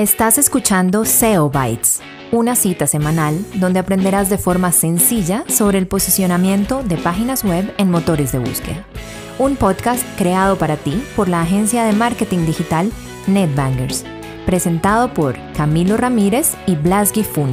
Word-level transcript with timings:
Estás 0.00 0.38
escuchando 0.38 1.04
SEO 1.04 1.50
Bytes, 1.50 2.00
una 2.32 2.56
cita 2.56 2.86
semanal 2.86 3.44
donde 3.56 3.80
aprenderás 3.80 4.30
de 4.30 4.38
forma 4.38 4.72
sencilla 4.72 5.44
sobre 5.46 5.76
el 5.76 5.86
posicionamiento 5.86 6.82
de 6.82 6.96
páginas 6.96 7.44
web 7.44 7.74
en 7.76 7.90
motores 7.90 8.32
de 8.32 8.38
búsqueda. 8.38 8.86
Un 9.38 9.56
podcast 9.56 10.02
creado 10.16 10.56
para 10.56 10.78
ti 10.78 11.04
por 11.14 11.28
la 11.28 11.42
agencia 11.42 11.84
de 11.84 11.92
marketing 11.92 12.46
digital 12.46 12.90
NetBangers, 13.26 14.06
presentado 14.46 15.12
por 15.12 15.36
Camilo 15.52 15.98
Ramírez 15.98 16.54
y 16.66 16.76
Blas 16.76 17.12
Gifun. 17.12 17.50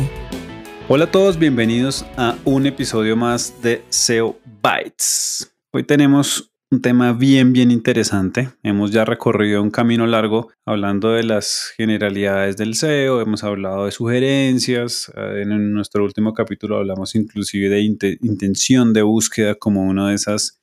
Hola 0.88 1.04
a 1.04 1.11
todos, 1.11 1.38
bienvenidos 1.38 2.05
a 2.16 2.38
un 2.45 2.66
episodio 2.66 3.18
más 3.18 3.61
de 3.61 3.84
SEO 3.89 4.38
Bytes. 4.64 5.54
Hoy 5.73 5.84
tenemos 5.84 6.50
un 6.70 6.81
tema 6.81 7.13
bien, 7.13 7.54
bien 7.54 7.71
interesante. 7.71 8.49
Hemos 8.61 8.91
ya 8.91 9.05
recorrido 9.05 9.63
un 9.63 9.71
camino 9.71 10.05
largo 10.05 10.49
hablando 10.66 11.11
de 11.11 11.23
las 11.23 11.73
generalidades 11.77 12.57
del 12.57 12.75
SEO, 12.75 13.21
hemos 13.21 13.43
hablado 13.43 13.85
de 13.85 13.91
sugerencias, 13.91 15.12
eh, 15.16 15.43
en 15.43 15.71
nuestro 15.71 16.03
último 16.03 16.34
capítulo 16.34 16.77
hablamos 16.77 17.16
inclusive 17.16 17.70
de 17.70 17.81
intención 17.81 18.91
de 18.91 19.02
búsqueda 19.02 19.55
como 19.55 19.84
una 19.84 20.09
de 20.09 20.16
esas 20.16 20.59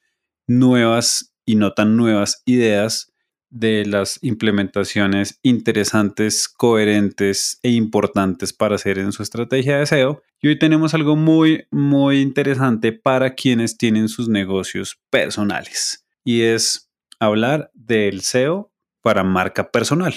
nuevas 0.46 1.34
y 1.46 1.56
no 1.56 1.72
tan 1.72 1.96
nuevas 1.96 2.42
ideas 2.44 3.13
de 3.54 3.86
las 3.86 4.18
implementaciones 4.20 5.38
interesantes, 5.42 6.48
coherentes 6.48 7.60
e 7.62 7.70
importantes 7.70 8.52
para 8.52 8.74
hacer 8.74 8.98
en 8.98 9.12
su 9.12 9.22
estrategia 9.22 9.78
de 9.78 9.86
SEO. 9.86 10.22
Y 10.40 10.48
hoy 10.48 10.58
tenemos 10.58 10.92
algo 10.92 11.14
muy, 11.14 11.64
muy 11.70 12.20
interesante 12.20 12.92
para 12.92 13.34
quienes 13.34 13.78
tienen 13.78 14.08
sus 14.08 14.28
negocios 14.28 14.98
personales. 15.08 16.04
Y 16.24 16.42
es 16.42 16.90
hablar 17.20 17.70
del 17.74 18.22
SEO 18.22 18.72
para 19.00 19.22
marca 19.22 19.70
personal. 19.70 20.14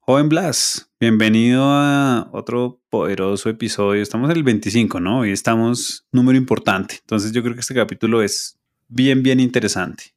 Joven 0.00 0.28
Blas, 0.28 0.90
bienvenido 0.98 1.62
a 1.66 2.28
otro 2.32 2.82
poderoso 2.90 3.48
episodio. 3.50 4.02
Estamos 4.02 4.30
en 4.30 4.36
el 4.36 4.42
25, 4.42 4.98
¿no? 4.98 5.24
Y 5.24 5.30
estamos 5.30 6.08
número 6.10 6.36
importante. 6.36 6.96
Entonces 7.02 7.30
yo 7.30 7.42
creo 7.42 7.54
que 7.54 7.60
este 7.60 7.74
capítulo 7.74 8.20
es 8.20 8.58
bien, 8.88 9.22
bien 9.22 9.38
interesante. 9.38 10.12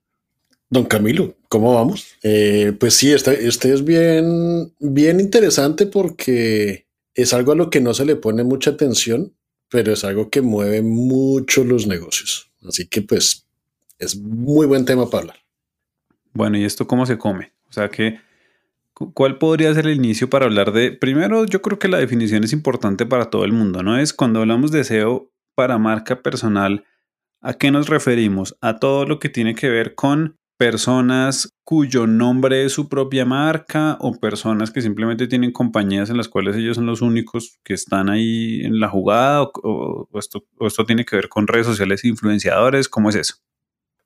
Don 0.73 0.85
Camilo, 0.85 1.35
¿cómo 1.49 1.75
vamos? 1.75 2.15
Eh, 2.23 2.75
pues 2.79 2.95
sí, 2.95 3.13
este, 3.13 3.47
este, 3.47 3.71
es 3.71 3.85
bien, 3.85 4.73
bien 4.79 5.19
interesante 5.19 5.85
porque 5.85 6.87
es 7.13 7.31
algo 7.31 7.51
a 7.51 7.55
lo 7.55 7.69
que 7.69 7.79
no 7.79 7.93
se 7.93 8.05
le 8.05 8.15
pone 8.15 8.43
mucha 8.43 8.71
atención, 8.71 9.35
pero 9.69 9.93
es 9.93 10.03
algo 10.03 10.31
que 10.31 10.41
mueve 10.41 10.81
mucho 10.81 11.63
los 11.63 11.85
negocios. 11.85 12.51
Así 12.67 12.87
que 12.87 13.03
pues 13.03 13.47
es 13.99 14.15
muy 14.15 14.65
buen 14.65 14.83
tema 14.85 15.11
para 15.11 15.21
hablar. 15.21 15.37
Bueno, 16.33 16.57
¿y 16.57 16.63
esto 16.63 16.87
cómo 16.87 17.05
se 17.05 17.19
come? 17.19 17.53
O 17.69 17.73
sea 17.73 17.89
que, 17.89 18.19
¿cuál 19.13 19.37
podría 19.37 19.71
ser 19.75 19.85
el 19.85 19.95
inicio 19.95 20.27
para 20.27 20.45
hablar 20.45 20.71
de... 20.71 20.91
Primero, 20.91 21.45
yo 21.45 21.61
creo 21.61 21.77
que 21.77 21.87
la 21.87 21.99
definición 21.99 22.43
es 22.43 22.51
importante 22.51 23.05
para 23.05 23.29
todo 23.29 23.45
el 23.45 23.51
mundo, 23.51 23.83
¿no? 23.83 23.99
Es 23.99 24.11
cuando 24.11 24.39
hablamos 24.39 24.71
de 24.71 24.83
SEO 24.83 25.31
para 25.53 25.77
marca 25.77 26.23
personal, 26.23 26.83
¿a 27.41 27.53
qué 27.53 27.69
nos 27.69 27.89
referimos? 27.89 28.57
A 28.59 28.79
todo 28.79 29.05
lo 29.05 29.19
que 29.19 29.29
tiene 29.29 29.53
que 29.53 29.69
ver 29.69 29.93
con 29.93 30.39
personas 30.63 31.53
cuyo 31.65 32.07
nombre 32.07 32.63
es 32.63 32.71
su 32.71 32.87
propia 32.87 33.25
marca 33.25 33.97
o 33.99 34.13
personas 34.13 34.71
que 34.71 34.81
simplemente 34.81 35.27
tienen 35.27 35.51
compañías 35.51 36.09
en 36.09 36.15
las 36.15 36.29
cuales 36.29 36.55
ellos 36.55 36.77
son 36.77 36.85
los 36.85 37.01
únicos 37.01 37.59
que 37.65 37.73
están 37.73 38.09
ahí 38.09 38.61
en 38.61 38.79
la 38.79 38.87
jugada 38.87 39.41
o, 39.61 40.07
esto, 40.17 40.45
esto, 40.61 40.85
tiene 40.85 41.03
que 41.03 41.17
ver 41.17 41.27
con 41.27 41.47
redes 41.47 41.67
sociales 41.67 42.05
e 42.05 42.07
influenciadores, 42.07 42.87
¿cómo 42.87 43.09
es 43.09 43.15
eso? 43.15 43.35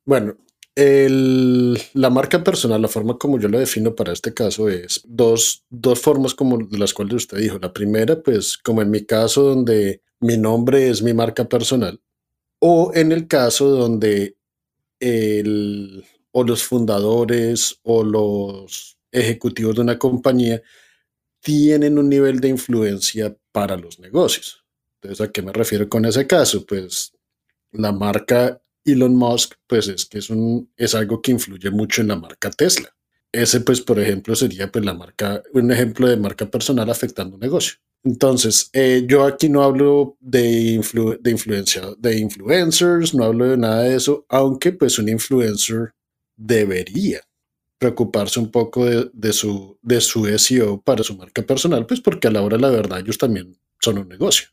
Bueno, 0.04 0.34
la 0.74 2.10
marca 2.10 2.42
personal, 2.42 2.82
la 2.82 2.88
forma 2.88 3.16
como 3.18 3.38
yo 3.38 3.48
lo 3.48 3.60
defino 3.60 3.94
para 3.94 4.12
este 4.12 4.34
caso 4.34 4.68
es 4.68 5.00
dos, 5.06 5.64
dos 5.70 6.00
formas 6.00 6.34
como 6.34 6.58
de 6.58 6.78
las 6.78 6.92
cuales 6.92 7.14
usted 7.14 7.38
dijo. 7.38 7.60
La 7.62 7.72
primera, 7.72 8.20
pues 8.20 8.58
como 8.58 8.82
en 8.82 8.90
mi 8.90 9.06
caso 9.06 9.44
donde 9.44 10.02
mi 10.18 10.36
nombre 10.36 10.88
es 10.88 11.04
mi 11.04 11.14
marca 11.14 11.48
personal 11.48 12.00
o 12.58 12.90
en 12.96 13.12
el 13.12 13.28
caso 13.28 13.68
donde 13.68 14.36
el, 14.98 16.04
o 16.32 16.44
los 16.44 16.62
fundadores 16.62 17.78
o 17.82 18.04
los 18.04 18.98
ejecutivos 19.10 19.76
de 19.76 19.82
una 19.82 19.98
compañía 19.98 20.62
tienen 21.40 21.98
un 21.98 22.08
nivel 22.08 22.40
de 22.40 22.48
influencia 22.48 23.36
para 23.52 23.76
los 23.76 23.98
negocios. 23.98 24.64
Entonces, 24.94 25.26
¿a 25.26 25.30
qué 25.30 25.42
me 25.42 25.52
refiero 25.52 25.88
con 25.88 26.04
ese 26.04 26.26
caso? 26.26 26.66
Pues 26.66 27.12
la 27.72 27.92
marca 27.92 28.60
Elon 28.84 29.14
Musk, 29.14 29.54
pues 29.66 29.88
es 29.88 30.06
que 30.06 30.18
es, 30.18 30.30
un, 30.30 30.70
es 30.76 30.94
algo 30.94 31.20
que 31.22 31.32
influye 31.32 31.70
mucho 31.70 32.02
en 32.02 32.08
la 32.08 32.16
marca 32.16 32.50
Tesla. 32.50 32.94
Ese, 33.30 33.60
pues, 33.60 33.80
por 33.80 34.00
ejemplo, 34.00 34.34
sería 34.34 34.72
pues 34.72 34.84
la 34.84 34.94
marca, 34.94 35.42
un 35.52 35.70
ejemplo 35.70 36.08
de 36.08 36.16
marca 36.16 36.46
personal 36.50 36.88
afectando 36.90 37.34
un 37.34 37.40
negocio. 37.40 37.74
Entonces, 38.04 38.70
eh, 38.72 39.04
yo 39.06 39.24
aquí 39.24 39.48
no 39.48 39.62
hablo 39.62 40.16
de, 40.20 40.80
de, 41.20 41.30
influencia, 41.30 41.82
de 41.98 42.18
influencers, 42.18 43.12
no 43.14 43.24
hablo 43.24 43.46
de 43.46 43.58
nada 43.58 43.82
de 43.82 43.96
eso, 43.96 44.24
aunque 44.28 44.72
pues 44.72 44.98
un 44.98 45.08
influencer 45.08 45.92
debería 46.38 47.20
preocuparse 47.78 48.40
un 48.40 48.50
poco 48.50 48.86
de, 48.86 49.32
su, 49.32 49.78
de 49.82 50.00
su 50.00 50.26
SEO 50.38 50.80
para 50.80 51.04
su 51.04 51.16
marca 51.16 51.42
personal, 51.42 51.86
pues 51.86 52.00
porque 52.00 52.28
a 52.28 52.30
la 52.30 52.42
hora 52.42 52.56
de 52.56 52.62
la 52.62 52.70
verdad 52.70 53.00
ellos 53.00 53.18
también 53.18 53.56
son 53.80 53.98
un 53.98 54.08
negocio. 54.08 54.48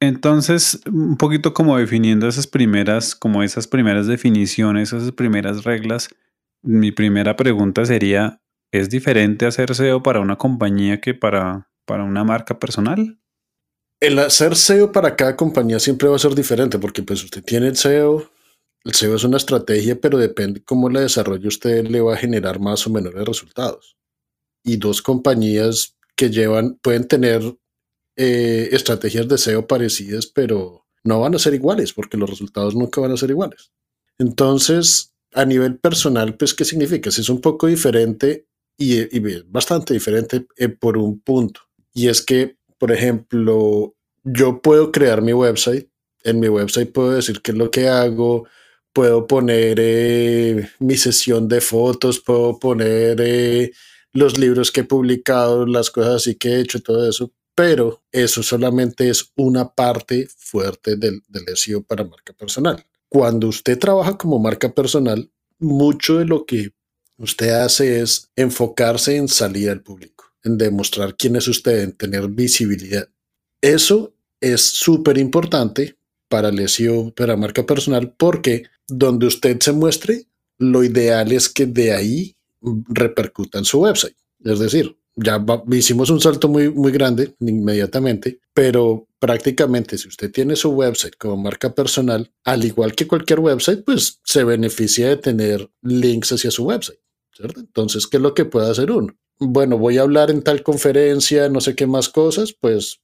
Entonces, 0.00 0.80
un 0.86 1.16
poquito 1.16 1.52
como 1.52 1.76
definiendo 1.78 2.26
esas 2.26 2.46
primeras, 2.46 3.14
como 3.14 3.42
esas 3.42 3.66
primeras 3.66 4.06
definiciones, 4.06 4.92
esas 4.92 5.12
primeras 5.12 5.64
reglas, 5.64 6.08
mi 6.62 6.90
primera 6.90 7.36
pregunta 7.36 7.84
sería, 7.84 8.40
¿es 8.72 8.88
diferente 8.90 9.46
hacer 9.46 9.74
SEO 9.74 10.02
para 10.02 10.20
una 10.20 10.36
compañía 10.36 11.00
que 11.00 11.14
para, 11.14 11.70
para 11.84 12.04
una 12.04 12.24
marca 12.24 12.58
personal? 12.58 13.18
El 14.00 14.18
hacer 14.18 14.56
SEO 14.56 14.92
para 14.92 15.16
cada 15.16 15.36
compañía 15.36 15.78
siempre 15.78 16.08
va 16.08 16.16
a 16.16 16.18
ser 16.18 16.34
diferente 16.34 16.78
porque 16.78 17.02
pues 17.02 17.22
usted 17.22 17.42
tiene 17.42 17.68
el 17.68 17.76
SEO 17.76 18.30
el 18.84 18.94
SEO 18.94 19.16
es 19.16 19.24
una 19.24 19.36
estrategia, 19.36 20.00
pero 20.00 20.18
depende 20.18 20.62
cómo 20.62 20.88
la 20.88 21.00
desarrolle 21.00 21.48
usted, 21.48 21.86
le 21.86 22.00
va 22.00 22.14
a 22.14 22.18
generar 22.18 22.60
más 22.60 22.86
o 22.86 22.90
menores 22.90 23.24
resultados. 23.26 23.96
Y 24.64 24.76
dos 24.76 25.02
compañías 25.02 25.96
que 26.16 26.30
llevan, 26.30 26.78
pueden 26.82 27.06
tener 27.06 27.42
eh, 28.16 28.68
estrategias 28.72 29.28
de 29.28 29.38
SEO 29.38 29.66
parecidas, 29.66 30.26
pero 30.26 30.86
no 31.04 31.20
van 31.20 31.34
a 31.34 31.38
ser 31.38 31.54
iguales, 31.54 31.92
porque 31.92 32.16
los 32.16 32.28
resultados 32.28 32.74
nunca 32.74 33.00
van 33.00 33.12
a 33.12 33.16
ser 33.16 33.30
iguales. 33.30 33.72
Entonces, 34.18 35.14
a 35.32 35.44
nivel 35.44 35.78
personal, 35.78 36.36
pues, 36.36 36.54
¿qué 36.54 36.64
significa? 36.64 37.10
Si 37.10 37.20
es 37.20 37.28
un 37.28 37.40
poco 37.40 37.66
diferente 37.66 38.46
y, 38.76 39.18
bastante 39.44 39.94
diferente 39.94 40.46
eh, 40.56 40.68
por 40.68 40.96
un 40.96 41.20
punto. 41.20 41.60
Y 41.92 42.08
es 42.08 42.22
que, 42.22 42.56
por 42.78 42.92
ejemplo, 42.92 43.94
yo 44.24 44.60
puedo 44.62 44.90
crear 44.90 45.22
mi 45.22 45.32
website. 45.32 45.88
En 46.22 46.40
mi 46.40 46.48
website 46.48 46.92
puedo 46.92 47.12
decir 47.12 47.40
qué 47.42 47.52
es 47.52 47.58
lo 47.58 47.70
que 47.70 47.88
hago, 47.88 48.46
puedo 48.92 49.26
poner 49.26 49.78
eh, 49.80 50.68
mi 50.78 50.96
sesión 50.96 51.48
de 51.48 51.60
fotos, 51.60 52.20
puedo 52.20 52.58
poner 52.58 53.20
eh, 53.20 53.72
los 54.12 54.38
libros 54.38 54.70
que 54.70 54.80
he 54.80 54.84
publicado, 54.84 55.66
las 55.66 55.90
cosas 55.90 56.16
así 56.16 56.34
que 56.34 56.48
he 56.50 56.60
hecho, 56.60 56.82
todo 56.82 57.08
eso, 57.08 57.32
pero 57.54 58.02
eso 58.10 58.42
solamente 58.42 59.08
es 59.08 59.32
una 59.36 59.72
parte 59.72 60.28
fuerte 60.36 60.96
del, 60.96 61.22
del 61.28 61.56
SEO 61.56 61.82
para 61.82 62.04
marca 62.04 62.32
personal. 62.32 62.84
Cuando 63.08 63.48
usted 63.48 63.78
trabaja 63.78 64.16
como 64.16 64.38
marca 64.38 64.72
personal, 64.72 65.30
mucho 65.58 66.18
de 66.18 66.24
lo 66.24 66.46
que 66.46 66.70
usted 67.18 67.50
hace 67.50 68.00
es 68.00 68.30
enfocarse 68.34 69.16
en 69.16 69.28
salir 69.28 69.70
al 69.70 69.82
público, 69.82 70.24
en 70.42 70.56
demostrar 70.56 71.16
quién 71.16 71.36
es 71.36 71.46
usted, 71.48 71.80
en 71.80 71.92
tener 71.92 72.28
visibilidad. 72.28 73.08
Eso 73.60 74.14
es 74.40 74.62
súper 74.62 75.18
importante 75.18 75.98
para 76.30 76.48
el 76.48 76.68
SEO, 76.68 77.12
para 77.14 77.36
marca 77.36 77.66
personal, 77.66 78.14
porque 78.16 78.62
donde 78.88 79.26
usted 79.26 79.58
se 79.60 79.72
muestre, 79.72 80.26
lo 80.58 80.84
ideal 80.84 81.32
es 81.32 81.48
que 81.48 81.66
de 81.66 81.92
ahí 81.92 82.36
repercuta 82.88 83.58
en 83.58 83.64
su 83.64 83.80
website. 83.80 84.16
Es 84.44 84.58
decir, 84.60 84.96
ya 85.16 85.44
hicimos 85.72 86.08
un 86.08 86.20
salto 86.20 86.48
muy, 86.48 86.70
muy 86.70 86.92
grande 86.92 87.34
inmediatamente, 87.40 88.40
pero 88.54 89.08
prácticamente 89.18 89.98
si 89.98 90.08
usted 90.08 90.30
tiene 90.30 90.54
su 90.54 90.70
website 90.70 91.16
como 91.18 91.36
marca 91.36 91.74
personal, 91.74 92.30
al 92.44 92.64
igual 92.64 92.94
que 92.94 93.08
cualquier 93.08 93.40
website, 93.40 93.84
pues 93.84 94.20
se 94.24 94.44
beneficia 94.44 95.08
de 95.08 95.16
tener 95.16 95.68
links 95.82 96.32
hacia 96.32 96.50
su 96.50 96.64
website. 96.64 97.00
Entonces, 97.56 98.06
¿qué 98.06 98.18
es 98.18 98.22
lo 98.22 98.34
que 98.34 98.44
puede 98.44 98.70
hacer 98.70 98.90
uno? 98.92 99.16
Bueno, 99.38 99.78
voy 99.78 99.98
a 99.98 100.02
hablar 100.02 100.30
en 100.30 100.42
tal 100.42 100.62
conferencia, 100.62 101.48
no 101.48 101.60
sé 101.60 101.74
qué 101.74 101.86
más 101.86 102.08
cosas, 102.08 102.52
pues 102.52 103.00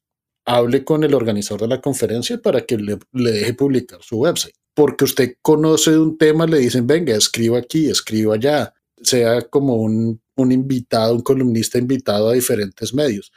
hable 0.46 0.84
con 0.84 1.04
el 1.04 1.14
organizador 1.14 1.62
de 1.62 1.68
la 1.68 1.80
conferencia 1.80 2.38
para 2.40 2.62
que 2.62 2.78
le, 2.78 2.98
deje 3.12 3.54
publicar 3.54 4.02
su 4.02 4.18
website 4.18 4.54
porque 4.76 5.06
usted 5.06 5.36
conoce 5.40 5.98
un 5.98 6.18
tema, 6.18 6.46
le 6.46 6.58
dicen, 6.58 6.86
venga, 6.86 7.16
escriba 7.16 7.58
aquí, 7.58 7.88
escriba 7.88 8.34
allá, 8.34 8.74
sea 9.02 9.40
como 9.40 9.76
un, 9.76 10.20
invitado, 10.36 11.14
un 11.14 11.22
columnista 11.22 11.78
invitado 11.78 12.28
a 12.28 12.34
diferentes 12.34 12.92
medios. 12.92 13.32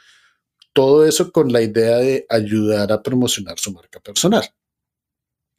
Todo 0.74 1.06
eso 1.06 1.32
con 1.32 1.50
la 1.50 1.62
idea 1.62 1.96
de 1.96 2.26
ayudar 2.28 2.92
a 2.92 3.02
promocionar 3.02 3.58
su 3.58 3.72
marca 3.72 4.00
personal. 4.00 4.44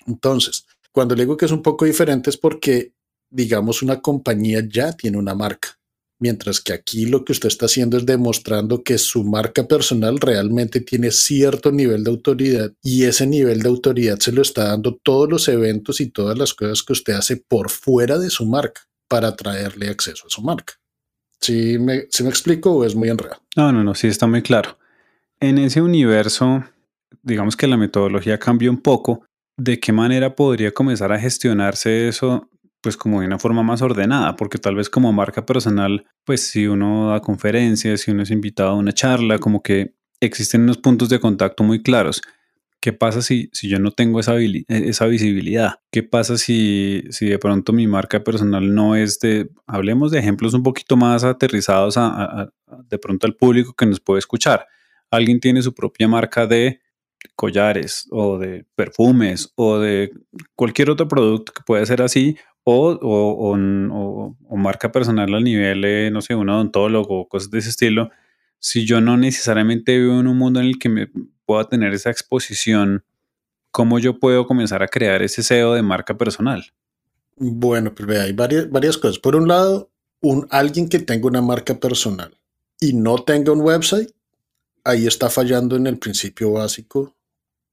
Entonces, 0.05 0.67
cuando 0.91 1.15
le 1.15 1.23
digo 1.23 1.35
que 1.35 1.45
es 1.45 1.51
un 1.51 1.63
poco 1.63 1.85
diferente 1.85 2.29
es 2.29 2.37
porque, 2.37 2.93
digamos, 3.31 3.81
una 3.81 4.01
compañía 4.01 4.61
ya 4.71 4.93
tiene 4.93 5.17
una 5.17 5.33
marca. 5.33 5.79
Mientras 6.21 6.61
que 6.61 6.71
aquí 6.71 7.07
lo 7.07 7.25
que 7.25 7.31
usted 7.31 7.47
está 7.47 7.65
haciendo 7.65 7.97
es 7.97 8.05
demostrando 8.05 8.83
que 8.83 8.99
su 8.99 9.23
marca 9.23 9.67
personal 9.67 10.19
realmente 10.19 10.79
tiene 10.79 11.09
cierto 11.09 11.71
nivel 11.71 12.03
de 12.03 12.11
autoridad 12.11 12.71
y 12.83 13.05
ese 13.05 13.25
nivel 13.25 13.63
de 13.63 13.69
autoridad 13.69 14.19
se 14.19 14.31
lo 14.31 14.43
está 14.43 14.65
dando 14.65 14.99
todos 15.01 15.27
los 15.27 15.47
eventos 15.47 15.99
y 15.99 16.11
todas 16.11 16.37
las 16.37 16.53
cosas 16.53 16.83
que 16.83 16.93
usted 16.93 17.13
hace 17.13 17.37
por 17.37 17.71
fuera 17.71 18.19
de 18.19 18.29
su 18.29 18.45
marca 18.45 18.81
para 19.07 19.35
traerle 19.35 19.89
acceso 19.89 20.27
a 20.27 20.29
su 20.29 20.43
marca. 20.43 20.75
¿Sí 21.39 21.79
me, 21.79 22.03
me 22.21 22.29
explico 22.29 22.71
o 22.71 22.85
es 22.85 22.93
muy 22.93 23.09
enredado? 23.09 23.41
No, 23.55 23.71
no, 23.71 23.83
no, 23.83 23.95
sí 23.95 24.05
está 24.05 24.27
muy 24.27 24.43
claro. 24.43 24.77
En 25.39 25.57
ese 25.57 25.81
universo, 25.81 26.63
digamos 27.23 27.55
que 27.55 27.65
la 27.65 27.77
metodología 27.77 28.37
cambia 28.37 28.69
un 28.69 28.79
poco. 28.79 29.25
¿De 29.57 29.79
qué 29.79 29.91
manera 29.91 30.35
podría 30.35 30.71
comenzar 30.71 31.11
a 31.11 31.19
gestionarse 31.19 32.07
eso 32.07 32.47
pues 32.81 32.97
como 32.97 33.21
de 33.21 33.27
una 33.27 33.39
forma 33.39 33.63
más 33.63 33.81
ordenada, 33.81 34.35
porque 34.35 34.57
tal 34.57 34.75
vez 34.75 34.89
como 34.89 35.13
marca 35.13 35.45
personal, 35.45 36.05
pues 36.25 36.47
si 36.47 36.67
uno 36.67 37.11
da 37.11 37.19
conferencias, 37.21 38.01
si 38.01 38.11
uno 38.11 38.23
es 38.23 38.31
invitado 38.31 38.71
a 38.71 38.75
una 38.75 38.91
charla, 38.91 39.37
como 39.37 39.61
que 39.61 39.93
existen 40.19 40.61
unos 40.61 40.77
puntos 40.77 41.09
de 41.09 41.19
contacto 41.19 41.63
muy 41.63 41.81
claros. 41.81 42.21
¿Qué 42.79 42.93
pasa 42.93 43.21
si, 43.21 43.49
si 43.53 43.69
yo 43.69 43.77
no 43.77 43.91
tengo 43.91 44.19
esa, 44.19 44.35
e, 44.39 45.07
visibilidad? 45.07 45.75
¿Qué 45.91 46.01
pasa 46.01 46.35
si, 46.37 47.03
si 47.11 47.27
de 47.27 47.37
pronto 47.37 47.73
mi 47.73 47.85
marca 47.85 48.23
personal 48.23 48.73
no 48.73 48.95
es 48.95 49.19
de, 49.19 49.49
hablemos 49.67 50.09
de 50.09 50.17
ejemplos 50.17 50.55
un 50.55 50.63
poquito 50.63 50.97
más 50.97 51.23
aterrizados 51.23 51.95
a, 51.97 52.51
de 52.89 52.97
pronto 52.97 53.27
al 53.27 53.35
público 53.35 53.73
que 53.73 53.85
nos 53.85 53.99
puede 53.99 54.17
escuchar? 54.17 54.65
Alguien 55.11 55.39
tiene 55.39 55.61
su 55.61 55.75
propia 55.75 56.07
marca 56.07 56.47
de 56.47 56.81
collares 57.35 58.07
o 58.09 58.39
de 58.39 58.65
perfumes 58.75 59.51
o 59.55 59.77
de 59.77 60.11
cualquier 60.55 60.89
otro 60.89 61.07
producto 61.07 61.53
que 61.53 61.61
puede 61.63 61.85
ser 61.85 62.01
así 62.01 62.35
o, 62.63 62.91
o, 63.01 64.35
o, 64.49 64.57
marca 64.57 64.91
personal 64.91 65.33
al 65.33 65.43
nivel, 65.43 66.13
no 66.13 66.21
sé, 66.21 66.35
un 66.35 66.49
odontólogo 66.49 67.21
o 67.21 67.27
cosas 67.27 67.49
de 67.49 67.59
ese 67.59 67.69
estilo, 67.69 68.09
si 68.59 68.85
yo 68.85 69.01
no 69.01 69.17
necesariamente 69.17 69.97
vivo 69.97 70.19
en 70.19 70.27
un 70.27 70.37
mundo 70.37 70.59
en 70.59 70.67
el 70.67 70.79
que 70.79 70.89
me 70.89 71.09
pueda 71.45 71.67
tener 71.67 71.93
esa 71.93 72.11
exposición, 72.11 73.03
¿cómo 73.71 73.97
yo 73.97 74.19
puedo 74.19 74.45
comenzar 74.45 74.83
a 74.83 74.87
crear 74.87 75.23
ese 75.23 75.41
SEO 75.41 75.73
de 75.73 75.81
marca 75.81 76.15
personal? 76.17 76.71
Bueno, 77.37 77.93
pues 77.95 78.19
hay 78.19 78.33
varias, 78.33 78.69
varias 78.69 78.97
cosas. 78.97 79.17
Por 79.17 79.35
un 79.35 79.47
lado, 79.47 79.89
un, 80.21 80.47
alguien 80.51 80.89
que 80.89 80.99
tenga 80.99 81.27
una 81.27 81.41
marca 81.41 81.79
personal 81.79 82.37
y 82.79 82.93
no 82.93 83.23
tenga 83.23 83.51
un 83.51 83.61
website, 83.61 84.11
ahí 84.83 85.07
está 85.07 85.29
fallando 85.29 85.75
en 85.75 85.87
el 85.87 85.97
principio 85.97 86.51
básico 86.51 87.15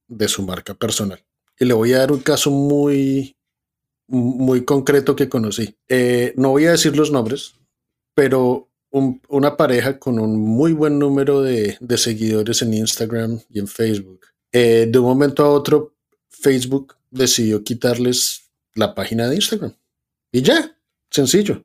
de 0.07 0.27
su 0.27 0.41
marca 0.43 0.73
personal. 0.73 1.23
Y 1.59 1.65
le 1.65 1.73
voy 1.73 1.93
a 1.93 1.99
dar 1.99 2.11
un 2.11 2.19
caso 2.19 2.49
muy, 2.49 3.35
muy 4.09 4.65
concreto 4.65 5.15
que 5.15 5.29
conocí. 5.29 5.75
Eh, 5.87 6.33
no 6.35 6.49
voy 6.49 6.65
a 6.65 6.71
decir 6.71 6.95
los 6.97 7.11
nombres, 7.11 7.55
pero 8.13 8.69
una 8.91 9.55
pareja 9.55 9.99
con 9.99 10.19
un 10.19 10.37
muy 10.37 10.73
buen 10.73 10.97
número 10.97 11.41
de, 11.41 11.77
seguidores 11.95 12.61
en 12.61 12.73
Instagram 12.73 13.39
y 13.49 13.59
en 13.59 13.67
Facebook. 13.67 14.21
Eh, 14.51 14.87
de 14.89 14.99
un 14.99 15.05
momento 15.05 15.45
a 15.45 15.49
otro, 15.51 15.95
Facebook 16.29 16.95
decidió 17.11 17.63
quitarles 17.63 18.49
la 18.73 18.95
página 18.95 19.27
de 19.27 19.35
Instagram. 19.35 19.73
Y 20.31 20.41
ya, 20.41 20.75
sencillo. 21.11 21.63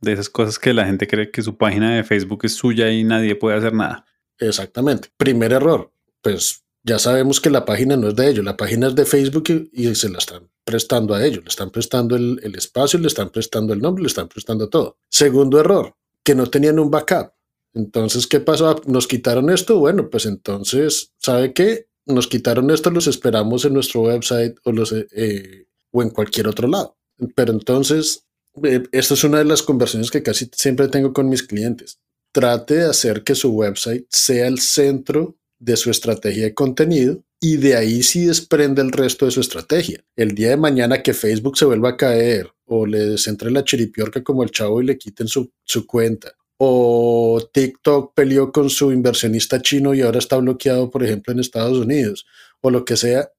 De 0.00 0.12
esas 0.12 0.28
cosas 0.28 0.58
que 0.58 0.72
la 0.72 0.86
gente 0.86 1.06
cree 1.06 1.30
que 1.30 1.42
su 1.42 1.56
página 1.56 1.96
de 1.96 2.04
Facebook 2.04 2.44
es 2.44 2.54
suya 2.54 2.90
y 2.90 3.04
nadie 3.04 3.36
puede 3.36 3.58
hacer 3.58 3.74
nada. 3.74 4.06
Exactamente. 4.38 5.10
Primer 5.16 5.52
error. 5.52 5.92
Pues 6.22 6.64
ya 6.82 6.98
sabemos 6.98 7.40
que 7.40 7.50
la 7.50 7.64
página 7.64 7.96
no 7.96 8.08
es 8.08 8.16
de 8.16 8.28
ellos, 8.28 8.44
la 8.44 8.56
página 8.56 8.88
es 8.88 8.94
de 8.94 9.06
Facebook 9.06 9.70
y, 9.72 9.94
se 9.94 10.08
la 10.08 10.18
están 10.18 10.48
prestando 10.64 11.14
a 11.14 11.24
ellos, 11.24 11.44
le 11.44 11.48
están 11.48 11.70
prestando 11.70 12.16
el, 12.16 12.54
espacio, 12.56 12.98
le 12.98 13.08
están 13.08 13.30
prestando 13.30 13.72
el 13.72 13.80
nombre, 13.80 14.02
le 14.02 14.08
están 14.08 14.28
prestando 14.28 14.68
todo. 14.68 14.96
Segundo 15.10 15.60
error, 15.60 15.94
que 16.22 16.34
no 16.34 16.46
tenían 16.46 16.78
un 16.78 16.90
backup. 16.90 17.32
Entonces, 17.74 18.26
¿qué 18.26 18.40
pasó? 18.40 18.80
¿Nos 18.86 19.06
quitaron 19.06 19.50
esto? 19.50 19.78
Bueno, 19.78 20.08
pues 20.08 20.26
entonces, 20.26 21.12
¿sabe 21.18 21.52
qué? 21.52 21.88
Nos 22.06 22.28
quitaron 22.28 22.70
esto, 22.70 22.90
los 22.90 23.06
esperamos 23.06 23.64
en 23.64 23.74
nuestro 23.74 24.02
website 24.02 24.56
o, 24.64 24.72
los, 24.72 24.92
eh, 24.92 25.66
o 25.90 26.02
en 26.02 26.10
cualquier 26.10 26.48
otro 26.48 26.68
lado. 26.68 26.96
Pero 27.34 27.52
entonces, 27.52 28.26
eh, 28.62 28.82
esto 28.92 29.14
es 29.14 29.24
una 29.24 29.38
de 29.38 29.44
las 29.44 29.62
conversaciones 29.62 30.10
que 30.10 30.22
casi 30.22 30.48
siempre 30.52 30.88
tengo 30.88 31.12
con 31.12 31.28
mis 31.28 31.42
clientes. 31.42 31.98
Trate 32.32 32.74
de 32.74 32.90
hacer 32.90 33.22
que 33.22 33.34
su 33.34 33.50
website 33.50 34.06
sea 34.08 34.46
el 34.46 34.60
centro 34.60 35.36
de 35.58 35.76
su 35.76 35.90
estrategia 35.90 36.44
de 36.44 36.54
contenido 36.54 37.22
y 37.44 37.58
de 37.58 37.76
ahí 37.76 38.02
sí 38.02 38.24
desprende 38.24 38.80
el 38.80 38.90
resto 38.90 39.26
de 39.26 39.30
su 39.30 39.40
estrategia. 39.40 40.02
El 40.16 40.34
día 40.34 40.48
de 40.48 40.56
mañana 40.56 41.02
que 41.02 41.12
Facebook 41.12 41.58
se 41.58 41.66
vuelva 41.66 41.90
a 41.90 41.96
caer 41.98 42.50
o 42.64 42.86
le 42.86 43.00
desentre 43.00 43.50
la 43.50 43.62
chiripiorca 43.62 44.22
como 44.22 44.42
el 44.42 44.50
chavo 44.50 44.80
y 44.80 44.86
le 44.86 44.96
quiten 44.96 45.28
su, 45.28 45.52
su 45.62 45.86
cuenta 45.86 46.32
o 46.56 47.46
TikTok 47.52 48.14
peleó 48.14 48.50
con 48.50 48.70
su 48.70 48.92
inversionista 48.92 49.60
chino 49.60 49.92
y 49.92 50.00
ahora 50.00 50.20
está 50.20 50.38
bloqueado, 50.38 50.90
por 50.90 51.04
ejemplo, 51.04 51.34
en 51.34 51.40
Estados 51.40 51.76
Unidos, 51.76 52.24
o 52.62 52.70
lo 52.70 52.86
que 52.86 52.96
sea, 52.96 53.30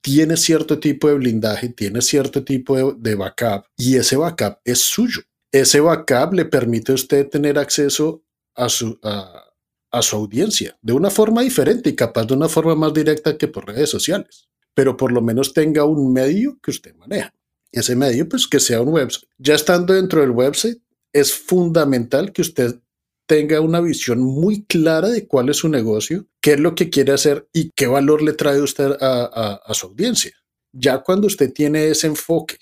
tiene 0.00 0.36
cierto 0.36 0.78
tipo 0.78 1.08
de 1.08 1.14
blindaje, 1.14 1.70
tiene 1.70 2.00
cierto 2.00 2.44
tipo 2.44 2.92
de, 2.92 3.14
backup 3.16 3.64
y 3.76 3.96
ese 3.96 4.16
backup 4.16 4.58
es 4.64 4.78
suyo. 4.78 5.22
Ese 5.50 5.80
backup 5.80 6.32
le 6.32 6.44
permite 6.44 6.92
a 6.92 6.94
usted 6.94 7.28
tener 7.28 7.58
acceso 7.58 8.22
a, 8.54 8.68
su, 8.68 9.00
a 9.90 10.02
su 10.02 10.16
audiencia 10.16 10.78
de 10.82 10.92
una 10.92 11.10
forma 11.10 11.42
diferente 11.42 11.90
y 11.90 11.96
capaz 11.96 12.26
de 12.26 12.34
una 12.34 12.48
forma 12.48 12.74
más 12.74 12.92
directa 12.92 13.36
que 13.36 13.48
por 13.48 13.66
redes 13.66 13.90
sociales, 13.90 14.48
pero 14.74 14.96
por 14.96 15.12
lo 15.12 15.20
menos 15.22 15.54
tenga 15.54 15.84
un 15.84 16.12
medio 16.12 16.58
que 16.62 16.70
usted 16.70 16.94
maneja. 16.96 17.32
Ese 17.70 17.96
medio, 17.96 18.28
pues 18.28 18.46
que 18.46 18.60
sea 18.60 18.80
un 18.80 18.94
website. 18.94 19.28
Ya 19.38 19.54
estando 19.54 19.94
dentro 19.94 20.20
del 20.20 20.30
website, 20.30 20.80
es 21.12 21.34
fundamental 21.34 22.32
que 22.32 22.42
usted 22.42 22.76
tenga 23.26 23.60
una 23.60 23.80
visión 23.80 24.20
muy 24.20 24.64
clara 24.64 25.08
de 25.08 25.26
cuál 25.26 25.50
es 25.50 25.58
su 25.58 25.68
negocio, 25.68 26.26
qué 26.40 26.54
es 26.54 26.60
lo 26.60 26.74
que 26.74 26.88
quiere 26.88 27.12
hacer 27.12 27.46
y 27.52 27.70
qué 27.76 27.86
valor 27.86 28.22
le 28.22 28.32
trae 28.32 28.60
usted 28.60 28.96
a, 29.00 29.60
a 29.64 29.74
su 29.74 29.86
audiencia. 29.86 30.32
Ya 30.72 30.98
cuando 31.02 31.26
usted 31.26 31.52
tiene 31.52 31.88
ese 31.88 32.06
enfoque, 32.06 32.56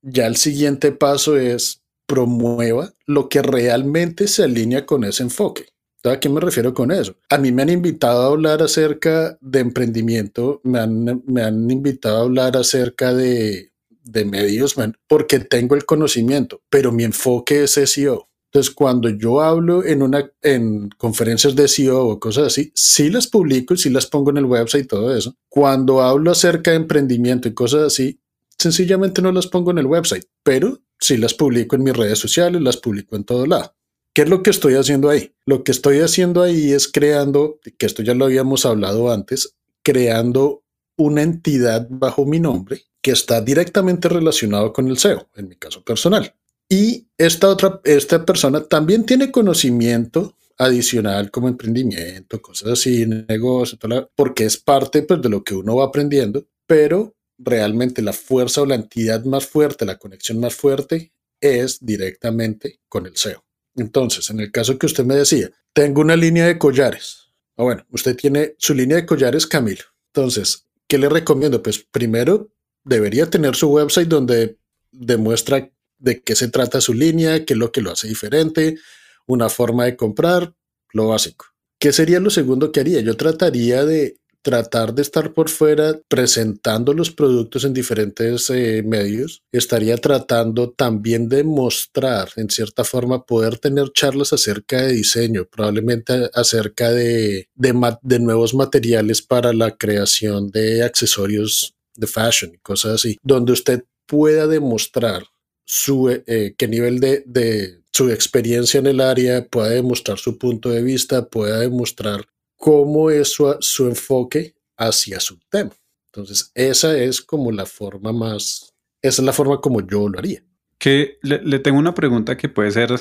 ya 0.00 0.26
el 0.26 0.36
siguiente 0.36 0.92
paso 0.92 1.36
es 1.36 1.82
promueva 2.06 2.92
lo 3.06 3.28
que 3.28 3.40
realmente 3.40 4.28
se 4.28 4.44
alinea 4.44 4.84
con 4.84 5.04
ese 5.04 5.22
enfoque. 5.22 5.71
¿A 6.04 6.18
qué 6.18 6.28
me 6.28 6.40
refiero 6.40 6.74
con 6.74 6.90
eso? 6.90 7.16
A 7.28 7.38
mí 7.38 7.52
me 7.52 7.62
han 7.62 7.70
invitado 7.70 8.22
a 8.22 8.26
hablar 8.26 8.62
acerca 8.62 9.38
de 9.40 9.60
emprendimiento, 9.60 10.60
me 10.64 10.80
han, 10.80 11.22
me 11.26 11.42
han 11.42 11.70
invitado 11.70 12.18
a 12.18 12.22
hablar 12.22 12.56
acerca 12.56 13.14
de, 13.14 13.72
de 14.02 14.24
medios, 14.24 14.74
porque 15.06 15.38
tengo 15.38 15.74
el 15.74 15.84
conocimiento, 15.84 16.62
pero 16.68 16.92
mi 16.92 17.04
enfoque 17.04 17.64
es 17.64 17.72
SEO. 17.72 18.28
Entonces, 18.46 18.74
cuando 18.74 19.08
yo 19.08 19.40
hablo 19.40 19.82
en 19.82 20.02
una 20.02 20.30
en 20.42 20.90
conferencias 20.98 21.56
de 21.56 21.68
SEO 21.68 22.06
o 22.06 22.20
cosas 22.20 22.48
así, 22.48 22.70
sí 22.74 23.08
las 23.08 23.26
publico 23.26 23.72
y 23.72 23.78
sí 23.78 23.88
las 23.88 24.06
pongo 24.06 24.30
en 24.30 24.36
el 24.36 24.44
website 24.44 24.84
y 24.84 24.88
todo 24.88 25.16
eso. 25.16 25.34
Cuando 25.48 26.02
hablo 26.02 26.32
acerca 26.32 26.72
de 26.72 26.76
emprendimiento 26.76 27.48
y 27.48 27.54
cosas 27.54 27.84
así, 27.84 28.20
sencillamente 28.58 29.22
no 29.22 29.32
las 29.32 29.46
pongo 29.46 29.70
en 29.70 29.78
el 29.78 29.86
website, 29.86 30.26
pero 30.42 30.80
sí 31.00 31.16
las 31.16 31.32
publico 31.32 31.76
en 31.76 31.84
mis 31.84 31.96
redes 31.96 32.18
sociales, 32.18 32.60
las 32.60 32.76
publico 32.76 33.16
en 33.16 33.24
todo 33.24 33.46
lado. 33.46 33.74
¿Qué 34.14 34.22
es 34.22 34.28
lo 34.28 34.42
que 34.42 34.50
estoy 34.50 34.74
haciendo 34.74 35.08
ahí? 35.08 35.32
Lo 35.46 35.64
que 35.64 35.72
estoy 35.72 36.00
haciendo 36.00 36.42
ahí 36.42 36.72
es 36.72 36.86
creando, 36.86 37.58
que 37.78 37.86
esto 37.86 38.02
ya 38.02 38.14
lo 38.14 38.26
habíamos 38.26 38.66
hablado 38.66 39.10
antes, 39.10 39.56
creando 39.82 40.62
una 40.96 41.22
entidad 41.22 41.86
bajo 41.88 42.26
mi 42.26 42.38
nombre 42.38 42.82
que 43.00 43.10
está 43.10 43.40
directamente 43.40 44.08
relacionado 44.08 44.72
con 44.72 44.88
el 44.88 44.98
SEO, 44.98 45.28
en 45.34 45.48
mi 45.48 45.56
caso 45.56 45.82
personal. 45.82 46.34
Y 46.68 47.08
esta 47.16 47.48
otra, 47.48 47.80
esta 47.84 48.24
persona 48.24 48.62
también 48.64 49.04
tiene 49.04 49.32
conocimiento 49.32 50.36
adicional 50.58 51.30
como 51.30 51.48
emprendimiento, 51.48 52.40
cosas 52.40 52.72
así, 52.72 53.06
negocio, 53.06 53.78
porque 54.14 54.44
es 54.44 54.58
parte 54.58 55.02
pues, 55.02 55.22
de 55.22 55.30
lo 55.30 55.42
que 55.42 55.54
uno 55.54 55.76
va 55.76 55.86
aprendiendo, 55.86 56.46
pero 56.66 57.14
realmente 57.38 58.02
la 58.02 58.12
fuerza 58.12 58.62
o 58.62 58.66
la 58.66 58.76
entidad 58.76 59.24
más 59.24 59.46
fuerte, 59.46 59.86
la 59.86 59.98
conexión 59.98 60.38
más 60.38 60.54
fuerte 60.54 61.12
es 61.40 61.78
directamente 61.84 62.80
con 62.88 63.06
el 63.06 63.16
SEO. 63.16 63.42
Entonces, 63.76 64.30
en 64.30 64.40
el 64.40 64.50
caso 64.50 64.78
que 64.78 64.86
usted 64.86 65.04
me 65.04 65.14
decía, 65.14 65.50
tengo 65.72 66.00
una 66.00 66.16
línea 66.16 66.46
de 66.46 66.58
collares. 66.58 67.28
Ah, 67.56 67.62
bueno, 67.64 67.86
usted 67.90 68.16
tiene 68.16 68.54
su 68.58 68.74
línea 68.74 68.96
de 68.96 69.06
collares, 69.06 69.46
Camilo. 69.46 69.84
Entonces, 70.14 70.66
¿qué 70.86 70.98
le 70.98 71.08
recomiendo? 71.08 71.62
Pues 71.62 71.78
primero, 71.78 72.52
debería 72.84 73.30
tener 73.30 73.56
su 73.56 73.68
website 73.70 74.08
donde 74.08 74.58
demuestra 74.90 75.70
de 75.98 76.22
qué 76.22 76.34
se 76.34 76.48
trata 76.48 76.80
su 76.80 76.92
línea, 76.92 77.44
qué 77.44 77.54
es 77.54 77.58
lo 77.58 77.72
que 77.72 77.80
lo 77.80 77.92
hace 77.92 78.08
diferente, 78.08 78.78
una 79.26 79.48
forma 79.48 79.84
de 79.84 79.96
comprar, 79.96 80.54
lo 80.92 81.08
básico. 81.08 81.46
¿Qué 81.78 81.92
sería 81.92 82.20
lo 82.20 82.30
segundo 82.30 82.72
que 82.72 82.80
haría? 82.80 83.00
Yo 83.00 83.16
trataría 83.16 83.84
de 83.84 84.18
tratar 84.42 84.92
de 84.94 85.02
estar 85.02 85.32
por 85.32 85.48
fuera 85.48 85.98
presentando 86.08 86.92
los 86.92 87.10
productos 87.10 87.64
en 87.64 87.72
diferentes 87.72 88.50
eh, 88.50 88.82
medios, 88.84 89.42
estaría 89.52 89.96
tratando 89.96 90.70
también 90.70 91.28
de 91.28 91.44
mostrar, 91.44 92.28
en 92.36 92.50
cierta 92.50 92.84
forma, 92.84 93.24
poder 93.24 93.58
tener 93.58 93.92
charlas 93.92 94.32
acerca 94.32 94.82
de 94.82 94.92
diseño, 94.92 95.46
probablemente 95.50 96.28
acerca 96.34 96.90
de, 96.90 97.48
de, 97.54 98.18
nuevos 98.18 98.54
materiales 98.54 99.22
para 99.22 99.52
la 99.52 99.76
creación 99.76 100.50
de 100.50 100.82
accesorios 100.82 101.74
de 101.94 102.06
fashion 102.06 102.58
cosas 102.62 102.94
así, 102.94 103.18
donde 103.22 103.52
usted 103.52 103.84
pueda 104.06 104.46
demostrar 104.46 105.24
su, 105.64 106.10
eh, 106.10 106.54
qué 106.56 106.68
nivel 106.68 107.00
de, 107.00 107.22
de 107.26 107.82
su 107.92 108.10
experiencia 108.10 108.78
en 108.78 108.86
el 108.86 109.00
área, 109.00 109.46
pueda 109.46 109.68
demostrar 109.70 110.18
su 110.18 110.38
punto 110.38 110.70
de 110.70 110.82
vista, 110.82 111.28
pueda 111.28 111.60
demostrar 111.60 112.26
cómo 112.62 113.10
es 113.10 113.32
su, 113.32 113.56
su 113.58 113.88
enfoque 113.88 114.54
hacia 114.76 115.18
su 115.18 115.36
tema. 115.50 115.72
Entonces, 116.06 116.52
esa 116.54 116.96
es 116.96 117.20
como 117.20 117.50
la 117.50 117.66
forma 117.66 118.12
más, 118.12 118.72
esa 119.02 119.20
es 119.20 119.26
la 119.26 119.32
forma 119.32 119.60
como 119.60 119.80
yo 119.80 120.08
lo 120.08 120.16
haría. 120.16 120.44
Que 120.78 121.18
le, 121.22 121.58
tengo 121.58 121.80
una 121.80 121.92
pregunta 121.92 122.36
que 122.36 122.48
puede 122.48 122.70
ser, 122.70 122.92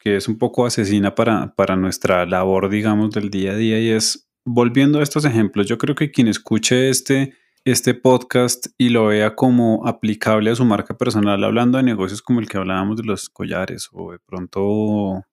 que 0.00 0.14
es 0.14 0.28
un 0.28 0.38
poco 0.38 0.64
asesina 0.64 1.12
para, 1.16 1.52
para 1.56 1.74
nuestra 1.74 2.24
labor, 2.24 2.70
digamos, 2.70 3.10
del 3.10 3.30
día 3.30 3.50
a 3.50 3.56
día 3.56 3.80
y 3.80 3.90
es, 3.90 4.30
volviendo 4.44 5.00
a 5.00 5.02
estos 5.02 5.24
ejemplos, 5.24 5.66
yo 5.66 5.76
creo 5.76 5.96
que 5.96 6.12
quien 6.12 6.28
escuche 6.28 6.88
este, 6.88 7.34
este 7.64 7.94
podcast 7.94 8.68
y 8.78 8.90
lo 8.90 9.06
vea 9.06 9.34
como 9.34 9.88
aplicable 9.88 10.52
a 10.52 10.54
su 10.54 10.64
marca 10.64 10.96
personal, 10.96 11.42
hablando 11.42 11.78
de 11.78 11.84
negocios 11.84 12.22
como 12.22 12.38
el 12.38 12.48
que 12.48 12.58
hablábamos 12.58 12.96
de 12.96 13.02
los 13.02 13.28
collares 13.28 13.88
o 13.90 14.12
de 14.12 14.20
pronto 14.20 15.24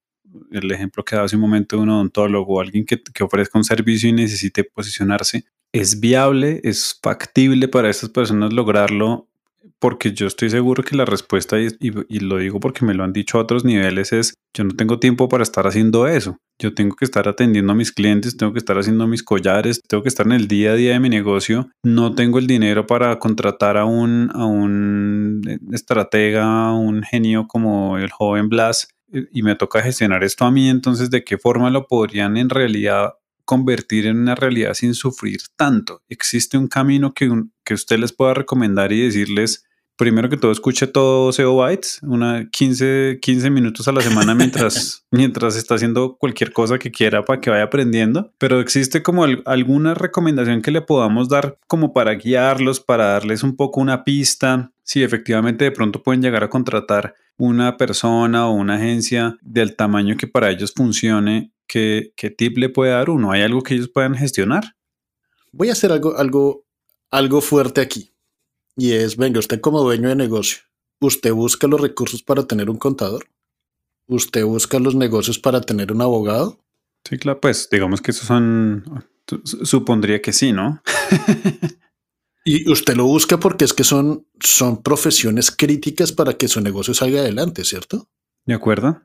el 0.51 0.71
ejemplo 0.71 1.03
que 1.03 1.15
daba 1.15 1.25
hace 1.25 1.35
un 1.35 1.41
momento 1.41 1.75
de 1.75 1.83
un 1.83 1.89
odontólogo 1.89 2.55
o 2.55 2.61
alguien 2.61 2.85
que, 2.85 3.01
que 3.01 3.23
ofrezca 3.23 3.57
un 3.57 3.63
servicio 3.63 4.09
y 4.09 4.13
necesite 4.13 4.63
posicionarse, 4.63 5.45
es 5.73 5.99
viable, 5.99 6.61
es 6.63 6.97
factible 7.01 7.67
para 7.67 7.89
estas 7.89 8.09
personas 8.09 8.53
lograrlo 8.53 9.27
porque 9.79 10.11
yo 10.11 10.27
estoy 10.27 10.49
seguro 10.49 10.83
que 10.83 10.95
la 10.95 11.05
respuesta, 11.05 11.59
y, 11.59 11.67
y, 11.79 12.19
lo 12.19 12.37
digo 12.37 12.59
porque 12.59 12.85
me 12.85 12.93
lo 12.93 13.03
han 13.03 13.13
dicho 13.13 13.37
a 13.37 13.41
otros 13.41 13.63
niveles, 13.63 14.11
es 14.11 14.33
yo 14.53 14.63
no 14.63 14.75
tengo 14.75 14.99
tiempo 14.99 15.29
para 15.29 15.43
estar 15.43 15.67
haciendo 15.67 16.07
eso. 16.07 16.37
Yo 16.59 16.73
tengo 16.73 16.95
que 16.95 17.05
estar 17.05 17.27
atendiendo 17.27 17.73
a 17.73 17.75
mis 17.75 17.91
clientes, 17.91 18.37
tengo 18.37 18.53
que 18.53 18.59
estar 18.59 18.77
haciendo 18.79 19.05
mis 19.05 19.21
collares, 19.21 19.81
tengo 19.87 20.01
que 20.01 20.09
estar 20.09 20.25
en 20.25 20.31
el 20.31 20.47
día 20.47 20.71
a 20.71 20.75
día 20.75 20.93
de 20.93 20.99
mi 20.99 21.09
negocio. 21.09 21.69
No 21.83 22.15
tengo 22.15 22.39
el 22.39 22.47
dinero 22.47 22.87
para 22.87 23.19
contratar 23.19 23.77
a 23.77 23.85
un, 23.85 24.31
a 24.33 24.45
un 24.45 25.41
estratega, 25.71 26.73
un 26.73 27.03
genio 27.03 27.47
como 27.47 27.99
el 27.99 28.09
joven 28.09 28.49
Blas, 28.49 28.87
y 29.11 29.41
me 29.43 29.55
toca 29.55 29.81
gestionar 29.81 30.23
esto 30.23 30.45
a 30.45 30.51
mí. 30.51 30.69
Entonces, 30.69 31.09
¿de 31.09 31.23
qué 31.23 31.37
forma 31.37 31.69
lo 31.69 31.87
podrían 31.87 32.37
en 32.37 32.49
realidad 32.49 33.13
convertir 33.45 34.05
en 34.07 34.17
una 34.17 34.35
realidad 34.35 34.73
sin 34.73 34.93
sufrir 34.93 35.39
tanto? 35.55 36.03
¿Existe 36.09 36.57
un 36.57 36.67
camino 36.67 37.13
que, 37.13 37.29
que 37.63 37.73
usted 37.73 37.99
les 37.99 38.13
pueda 38.13 38.33
recomendar 38.33 38.91
y 38.91 39.01
decirles, 39.01 39.67
primero 39.97 40.29
que 40.29 40.37
todo, 40.37 40.51
escuche 40.51 40.87
todo 40.87 41.31
SEO 41.33 41.55
Bytes, 41.55 41.99
una 42.03 42.47
15, 42.49 43.19
15 43.21 43.49
minutos 43.49 43.87
a 43.87 43.91
la 43.91 44.01
semana 44.01 44.35
mientras, 44.35 45.05
mientras 45.11 45.55
está 45.55 45.75
haciendo 45.75 46.17
cualquier 46.17 46.53
cosa 46.53 46.77
que 46.77 46.91
quiera 46.91 47.25
para 47.25 47.41
que 47.41 47.49
vaya 47.49 47.63
aprendiendo. 47.63 48.31
Pero 48.37 48.61
existe 48.61 49.03
como 49.03 49.25
alguna 49.45 49.93
recomendación 49.95 50.61
que 50.61 50.71
le 50.71 50.81
podamos 50.81 51.27
dar 51.27 51.57
como 51.67 51.93
para 51.93 52.13
guiarlos, 52.13 52.79
para 52.79 53.05
darles 53.05 53.43
un 53.43 53.55
poco 53.55 53.81
una 53.81 54.03
pista, 54.03 54.71
si 54.83 55.03
efectivamente 55.03 55.65
de 55.65 55.71
pronto 55.71 56.01
pueden 56.03 56.21
llegar 56.21 56.43
a 56.43 56.49
contratar 56.49 57.15
una 57.37 57.77
persona 57.77 58.47
o 58.47 58.53
una 58.53 58.75
agencia 58.75 59.37
del 59.41 59.75
tamaño 59.75 60.17
que 60.17 60.27
para 60.27 60.49
ellos 60.49 60.73
funcione, 60.75 61.53
¿qué, 61.67 62.13
qué 62.15 62.29
tip 62.29 62.57
le 62.57 62.69
puede 62.69 62.91
dar 62.91 63.09
uno? 63.09 63.31
¿Hay 63.31 63.41
algo 63.41 63.61
que 63.61 63.75
ellos 63.75 63.89
puedan 63.89 64.15
gestionar? 64.15 64.75
Voy 65.51 65.69
a 65.69 65.73
hacer 65.73 65.91
algo, 65.91 66.17
algo, 66.17 66.65
algo 67.11 67.41
fuerte 67.41 67.81
aquí. 67.81 68.11
Y 68.75 68.91
es, 68.93 69.17
venga, 69.17 69.39
usted 69.39 69.61
como 69.61 69.81
dueño 69.81 70.09
de 70.09 70.15
negocio, 70.15 70.59
¿usted 70.99 71.31
busca 71.31 71.67
los 71.67 71.81
recursos 71.81 72.21
para 72.23 72.45
tener 72.45 72.69
un 72.69 72.77
contador? 72.77 73.27
¿Usted 74.07 74.45
busca 74.45 74.79
los 74.79 74.95
negocios 74.95 75.39
para 75.39 75.61
tener 75.61 75.91
un 75.91 76.01
abogado? 76.01 76.59
Sí, 77.03 77.17
claro, 77.17 77.39
pues 77.41 77.69
digamos 77.71 78.01
que 78.01 78.11
esos 78.11 78.27
son, 78.27 79.05
supondría 79.43 80.21
que 80.21 80.33
sí, 80.33 80.51
¿no? 80.53 80.81
y 82.47 82.71
usted 82.71 82.95
lo 82.95 83.03
busca 83.03 83.37
porque 83.37 83.65
es 83.65 83.73
que 83.73 83.83
son, 83.83 84.25
son 84.39 84.81
profesiones 84.81 85.51
críticas 85.51 86.13
para 86.13 86.35
que 86.35 86.47
su 86.47 86.61
negocio 86.61 86.93
salga 86.93 87.19
adelante, 87.19 87.65
¿cierto? 87.65 88.07
De 88.45 88.53
acuerdo. 88.53 89.01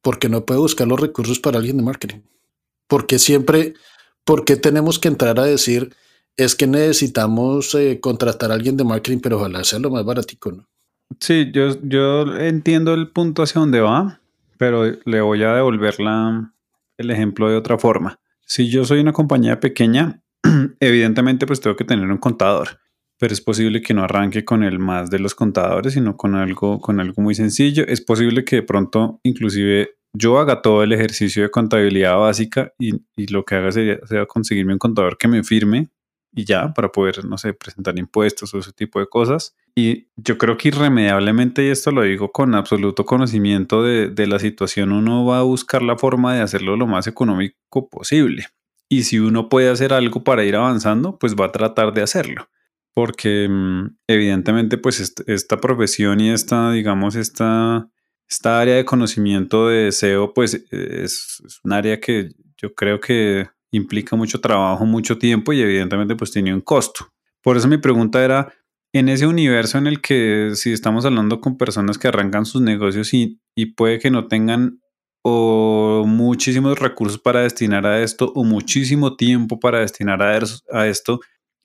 Porque 0.00 0.30
no 0.30 0.46
puede 0.46 0.60
buscar 0.60 0.88
los 0.88 0.98
recursos 0.98 1.38
para 1.38 1.58
alguien 1.58 1.76
de 1.76 1.82
marketing. 1.82 2.22
Porque 2.88 3.18
siempre, 3.18 3.74
porque 4.24 4.56
tenemos 4.56 4.98
que 4.98 5.08
entrar 5.08 5.38
a 5.38 5.44
decir, 5.44 5.94
es 6.38 6.54
que 6.54 6.66
necesitamos 6.66 7.74
eh, 7.74 8.00
contratar 8.00 8.50
a 8.50 8.54
alguien 8.54 8.78
de 8.78 8.84
marketing, 8.84 9.18
pero 9.18 9.36
ojalá 9.36 9.62
sea 9.62 9.78
lo 9.78 9.90
más 9.90 10.06
baratico, 10.06 10.50
¿no? 10.50 10.66
Sí, 11.20 11.50
yo, 11.52 11.76
yo 11.82 12.34
entiendo 12.38 12.94
el 12.94 13.10
punto 13.10 13.42
hacia 13.42 13.60
dónde 13.60 13.80
va, 13.80 14.22
pero 14.56 14.84
le 15.04 15.20
voy 15.20 15.42
a 15.42 15.54
devolver 15.54 15.96
el 16.96 17.10
ejemplo 17.10 17.50
de 17.50 17.56
otra 17.58 17.76
forma. 17.76 18.18
Si 18.46 18.70
yo 18.70 18.86
soy 18.86 19.00
una 19.00 19.12
compañía 19.12 19.60
pequeña, 19.60 20.22
evidentemente 20.80 21.46
pues 21.46 21.60
tengo 21.60 21.76
que 21.76 21.84
tener 21.84 22.10
un 22.10 22.18
contador, 22.18 22.80
pero 23.18 23.32
es 23.32 23.40
posible 23.40 23.82
que 23.82 23.94
no 23.94 24.04
arranque 24.04 24.44
con 24.44 24.62
el 24.62 24.78
más 24.78 25.10
de 25.10 25.18
los 25.18 25.34
contadores, 25.34 25.94
sino 25.94 26.16
con 26.16 26.34
algo, 26.34 26.80
con 26.80 27.00
algo 27.00 27.22
muy 27.22 27.34
sencillo. 27.34 27.84
Es 27.86 28.00
posible 28.00 28.44
que 28.44 28.56
de 28.56 28.62
pronto 28.62 29.20
inclusive 29.22 29.96
yo 30.16 30.38
haga 30.38 30.62
todo 30.62 30.82
el 30.82 30.92
ejercicio 30.92 31.42
de 31.42 31.50
contabilidad 31.50 32.16
básica 32.18 32.72
y, 32.78 33.00
lo 33.32 33.44
que 33.44 33.56
haga 33.56 33.72
sea 33.72 34.26
conseguirme 34.26 34.72
un 34.72 34.78
contador 34.78 35.18
que 35.18 35.28
me 35.28 35.42
firme 35.42 35.90
y 36.36 36.44
ya, 36.44 36.72
para 36.74 36.90
poder, 36.90 37.24
no 37.24 37.38
sé, 37.38 37.52
presentar 37.52 37.96
impuestos 37.96 38.52
o 38.54 38.58
ese 38.58 38.72
tipo 38.72 38.98
de 38.98 39.06
cosas. 39.06 39.54
Y 39.76 40.08
yo 40.16 40.36
creo 40.36 40.56
que 40.56 40.68
irremediablemente, 40.68 41.64
y 41.64 41.68
esto 41.68 41.92
lo 41.92 42.02
digo 42.02 42.32
con 42.32 42.56
absoluto 42.56 43.04
conocimiento 43.04 43.84
de 43.84 44.26
la 44.26 44.40
situación, 44.40 44.90
uno 44.90 45.24
va 45.24 45.38
a 45.38 45.42
buscar 45.42 45.82
la 45.82 45.96
forma 45.96 46.34
de 46.34 46.40
hacerlo 46.40 46.76
lo 46.76 46.88
más 46.88 47.06
económico 47.06 47.88
posible. 47.88 48.46
Y 48.88 49.04
si 49.04 49.18
uno 49.18 49.48
puede 49.48 49.70
hacer 49.70 49.92
algo 49.92 50.24
para 50.24 50.44
ir 50.44 50.56
avanzando, 50.56 51.18
pues 51.18 51.34
va 51.34 51.46
a 51.46 51.52
tratar 51.52 51.92
de 51.94 52.02
hacerlo. 52.02 52.48
Porque 52.94 53.48
mm, 53.48 53.96
evidentemente, 54.06 54.78
pues 54.78 55.14
esta 55.26 55.60
profesión 55.60 56.20
y 56.20 56.30
esta, 56.30 56.70
digamos, 56.72 57.16
esta, 57.16 57.88
esta 58.28 58.60
área 58.60 58.76
de 58.76 58.84
conocimiento 58.84 59.68
de 59.68 59.90
SEO, 59.90 60.32
pues 60.34 60.54
es, 60.54 61.42
es 61.44 61.60
un 61.64 61.72
área 61.72 62.00
que 62.00 62.30
yo 62.56 62.74
creo 62.74 63.00
que 63.00 63.48
implica 63.72 64.16
mucho 64.16 64.40
trabajo, 64.40 64.86
mucho 64.86 65.18
tiempo 65.18 65.52
y 65.52 65.60
evidentemente 65.60 66.14
pues 66.14 66.30
tiene 66.30 66.54
un 66.54 66.60
costo. 66.60 67.08
Por 67.42 67.56
eso 67.56 67.68
mi 67.68 67.78
pregunta 67.78 68.24
era, 68.24 68.54
en 68.92 69.08
ese 69.08 69.26
universo 69.26 69.76
en 69.76 69.88
el 69.88 70.00
que 70.00 70.52
si 70.54 70.72
estamos 70.72 71.04
hablando 71.04 71.40
con 71.40 71.58
personas 71.58 71.98
que 71.98 72.08
arrancan 72.08 72.46
sus 72.46 72.62
negocios 72.62 73.12
y 73.12 73.40
puede 73.74 73.98
que 73.98 74.10
no 74.10 74.28
tengan 74.28 74.80
o 75.26 76.04
muchísimos 76.06 76.78
recursos 76.78 77.18
para 77.18 77.40
destinar 77.40 77.86
a 77.86 78.02
esto 78.02 78.30
o 78.34 78.44
muchísimo 78.44 79.16
tiempo 79.16 79.58
para 79.58 79.80
destinar 79.80 80.22
a, 80.22 80.86
esto, 80.86 81.20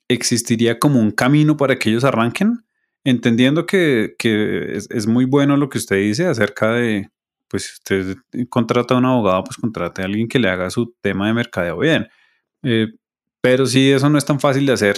¿existiría 0.08 0.78
como 0.78 0.98
un 0.98 1.10
camino 1.10 1.58
para 1.58 1.78
que 1.78 1.90
ellos 1.90 2.04
arranquen? 2.04 2.64
Entendiendo 3.04 3.66
que, 3.66 4.14
que 4.18 4.76
es, 4.76 5.06
muy 5.06 5.26
bueno 5.26 5.58
lo 5.58 5.68
que 5.68 5.76
usted 5.76 5.96
dice 5.96 6.26
acerca 6.26 6.72
de, 6.72 7.10
pues 7.48 7.64
si 7.64 7.72
usted 7.74 8.16
contrata 8.48 8.94
a 8.94 8.98
un 8.98 9.04
abogado, 9.04 9.44
pues 9.44 9.58
contrate 9.58 10.00
a 10.00 10.06
alguien 10.06 10.26
que 10.26 10.38
le 10.38 10.48
haga 10.48 10.70
su 10.70 10.94
tema 11.02 11.26
de 11.26 11.34
mercadeo 11.34 11.78
bien. 11.78 12.08
Eh, 12.62 12.88
pero 13.42 13.66
si 13.66 13.90
eso 13.90 14.08
no 14.08 14.16
es 14.16 14.24
tan 14.24 14.40
fácil 14.40 14.64
de 14.64 14.72
hacer, 14.72 14.96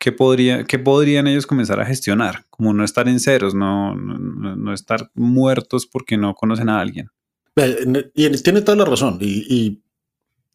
¿qué, 0.00 0.10
podría, 0.10 0.64
¿qué 0.64 0.80
podrían 0.80 1.28
ellos 1.28 1.46
comenzar 1.46 1.78
a 1.78 1.86
gestionar? 1.86 2.46
Como 2.50 2.74
no 2.74 2.82
estar 2.82 3.08
en 3.08 3.20
ceros, 3.20 3.54
no, 3.54 3.94
no, 3.94 4.74
estar 4.74 5.08
muertos 5.14 5.86
porque 5.86 6.16
no 6.16 6.34
conocen 6.34 6.68
a 6.68 6.80
alguien. 6.80 7.10
Y 8.14 8.30
tiene 8.42 8.62
toda 8.62 8.76
la 8.76 8.84
razón. 8.84 9.18
Y, 9.20 9.46
y, 9.48 9.82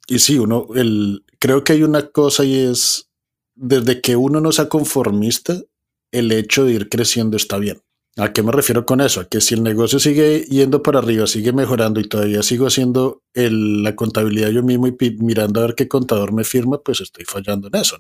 y 0.08 0.20
sí, 0.20 0.40
uno, 0.40 0.68
el, 0.76 1.24
creo 1.40 1.64
que 1.64 1.74
hay 1.74 1.84
una 1.84 2.08
cosa 2.08 2.44
y 2.44 2.56
es, 2.56 3.10
desde 3.56 4.02
que 4.02 4.16
uno 4.16 4.42
no 4.42 4.52
sea 4.52 4.70
conformista, 4.70 5.62
el 6.12 6.32
hecho 6.32 6.66
de 6.66 6.74
ir 6.74 6.90
creciendo 6.90 7.38
está 7.38 7.58
bien. 7.58 7.82
¿A 8.18 8.34
qué 8.34 8.42
me 8.42 8.52
refiero 8.52 8.84
con 8.84 9.00
eso? 9.00 9.22
A 9.22 9.26
que 9.26 9.42
si 9.42 9.54
el 9.54 9.62
negocio 9.62 10.00
sigue 10.00 10.44
yendo 10.50 10.82
para 10.82 11.00
arriba, 11.00 11.28
sigue 11.28 11.54
mejorando 11.54 12.00
y 12.00 12.08
todavía 12.08 12.42
sigo 12.42 12.66
haciendo 12.66 13.22
la 13.36 13.96
contabilidad 13.96 14.50
yo 14.50 14.64
mismo 14.64 14.88
y 14.88 14.96
mirando 15.20 15.60
a 15.60 15.68
ver 15.68 15.76
qué 15.76 15.88
contador 15.88 16.34
me 16.34 16.44
firma, 16.44 16.82
pues 16.82 17.02
estoy 17.02 17.26
fallando 17.26 17.68
en 17.68 17.76
eso. 17.76 17.98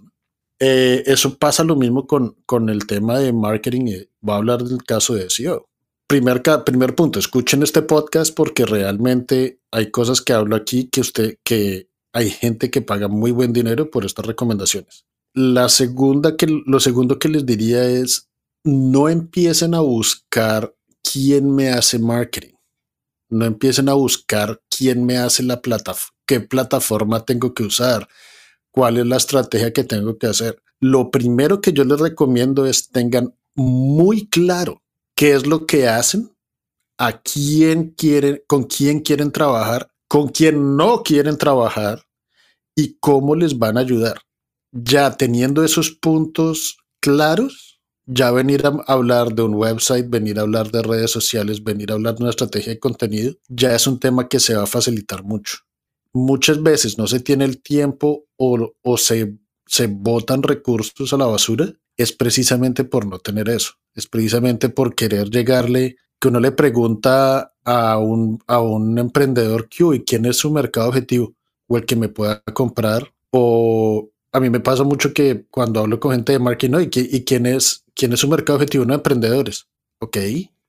Eh, 0.59 1.03
eso 1.05 1.37
pasa 1.37 1.63
lo 1.63 1.75
mismo 1.75 2.07
con, 2.07 2.35
con 2.47 2.69
el 2.69 2.87
tema 2.87 3.19
de 3.19 3.31
marketing. 3.31 4.05
Voy 4.21 4.33
a 4.33 4.37
hablar 4.37 4.63
del 4.63 4.83
caso 4.83 5.13
de 5.13 5.29
SEO. 5.29 5.69
Primer, 6.07 6.41
primer 6.65 6.95
punto, 6.95 7.19
escuchen 7.19 7.63
este 7.63 7.81
podcast 7.81 8.33
porque 8.33 8.65
realmente 8.65 9.59
hay 9.71 9.91
cosas 9.91 10.21
que 10.21 10.31
hablo 10.31 10.55
aquí 10.55 10.87
que 10.87 11.01
usted, 11.01 11.37
que 11.43 11.89
hay 12.13 12.29
gente 12.29 12.71
que 12.71 12.81
paga 12.81 13.09
muy 13.09 13.31
buen 13.31 13.51
dinero 13.51 13.91
por 13.91 14.05
estas 14.05 14.25
recomendaciones. 14.25 15.05
La 15.33 15.67
segunda 15.67 16.37
que, 16.37 16.47
lo 16.65 16.79
segundo 16.79 17.19
que 17.19 17.27
les 17.27 17.45
diría 17.45 17.83
es 17.83 18.29
no 18.63 19.09
empiecen 19.09 19.73
a 19.73 19.81
buscar 19.81 20.73
quién 21.03 21.53
me 21.53 21.71
hace 21.71 21.99
marketing. 21.99 22.55
No 23.29 23.43
empiecen 23.43 23.89
a 23.89 23.93
buscar 23.93 24.61
quién 24.69 25.05
me 25.05 25.17
hace 25.17 25.43
la 25.43 25.61
plataforma, 25.61 26.17
qué 26.25 26.39
plataforma 26.39 27.25
tengo 27.25 27.53
que 27.53 27.63
usar, 27.63 28.07
cuál 28.71 28.95
es 28.95 29.05
la 29.05 29.17
estrategia 29.17 29.73
que 29.73 29.83
tengo 29.83 30.17
que 30.17 30.27
hacer. 30.27 30.63
Lo 30.79 31.11
primero 31.11 31.59
que 31.59 31.73
yo 31.73 31.83
les 31.83 31.99
recomiendo 31.99 32.65
es 32.65 32.91
tengan 32.91 33.35
muy 33.55 34.29
claro 34.29 34.81
qué 35.17 35.33
es 35.33 35.47
lo 35.47 35.65
que 35.65 35.87
hacen, 35.87 36.31
a 36.97 37.21
quién 37.21 37.89
quieren, 37.97 38.41
con 38.47 38.63
quién 38.63 38.99
quieren 39.01 39.31
trabajar, 39.31 39.89
con 40.07 40.29
quién 40.29 40.77
no 40.77 41.03
quieren 41.03 41.37
trabajar 41.37 42.03
y 42.75 42.97
cómo 42.99 43.35
les 43.35 43.57
van 43.57 43.77
a 43.77 43.81
ayudar. 43.81 44.21
Ya 44.71 45.17
teniendo 45.17 45.63
esos 45.63 45.89
puntos 45.89 46.77
claros, 47.01 47.81
ya 48.05 48.29
venir 48.31 48.65
a 48.67 48.77
hablar 48.87 49.33
de 49.33 49.41
un 49.41 49.55
website, 49.55 50.07
venir 50.07 50.37
a 50.37 50.43
hablar 50.43 50.71
de 50.71 50.83
redes 50.83 51.11
sociales, 51.11 51.63
venir 51.63 51.91
a 51.91 51.95
hablar 51.95 52.15
de 52.15 52.23
una 52.23 52.29
estrategia 52.29 52.73
de 52.73 52.79
contenido, 52.79 53.33
ya 53.49 53.73
es 53.75 53.87
un 53.87 53.99
tema 53.99 54.29
que 54.29 54.39
se 54.39 54.55
va 54.55 54.63
a 54.63 54.67
facilitar 54.67 55.23
mucho. 55.23 55.57
Muchas 56.13 56.61
veces 56.61 56.97
no 56.99 57.07
se 57.07 57.19
tiene 57.19 57.45
el 57.45 57.61
tiempo 57.61 58.27
o, 58.37 58.97
se, 58.97 59.35
se 59.65 59.87
botan 59.87 60.43
recursos 60.43 61.11
a 61.11 61.17
la 61.17 61.25
basura, 61.25 61.73
es 61.97 62.11
precisamente 62.13 62.83
por 62.83 63.05
no 63.05 63.19
tener 63.19 63.49
eso, 63.49 63.73
es 63.95 64.07
precisamente 64.07 64.69
por 64.69 64.95
querer 64.95 65.29
llegarle, 65.29 65.97
que 66.19 66.29
uno 66.29 66.39
le 66.39 66.51
pregunta 66.51 67.53
a 67.63 67.97
un, 67.97 68.39
a 68.47 68.59
un 68.59 68.97
emprendedor 68.97 69.67
que, 69.67 70.03
¿quién 70.03 70.25
es 70.25 70.37
su 70.37 70.51
mercado 70.51 70.89
objetivo? 70.89 71.33
O 71.67 71.77
el 71.77 71.85
que 71.85 71.95
me 71.95 72.09
pueda 72.09 72.41
comprar, 72.53 73.13
o 73.31 74.09
a 74.31 74.39
mí 74.39 74.49
me 74.49 74.59
pasa 74.59 74.83
mucho 74.83 75.13
que 75.13 75.45
cuando 75.49 75.81
hablo 75.81 75.99
con 75.99 76.11
gente 76.11 76.33
de 76.33 76.39
marketing, 76.39 76.71
¿no? 76.71 76.81
¿Y, 76.81 76.89
y 76.93 77.23
quién, 77.23 77.45
es, 77.45 77.83
quién 77.93 78.13
es 78.13 78.19
su 78.19 78.27
mercado 78.27 78.57
objetivo? 78.57 78.85
No, 78.85 78.93
emprendedores. 78.93 79.67
Ok, 79.99 80.17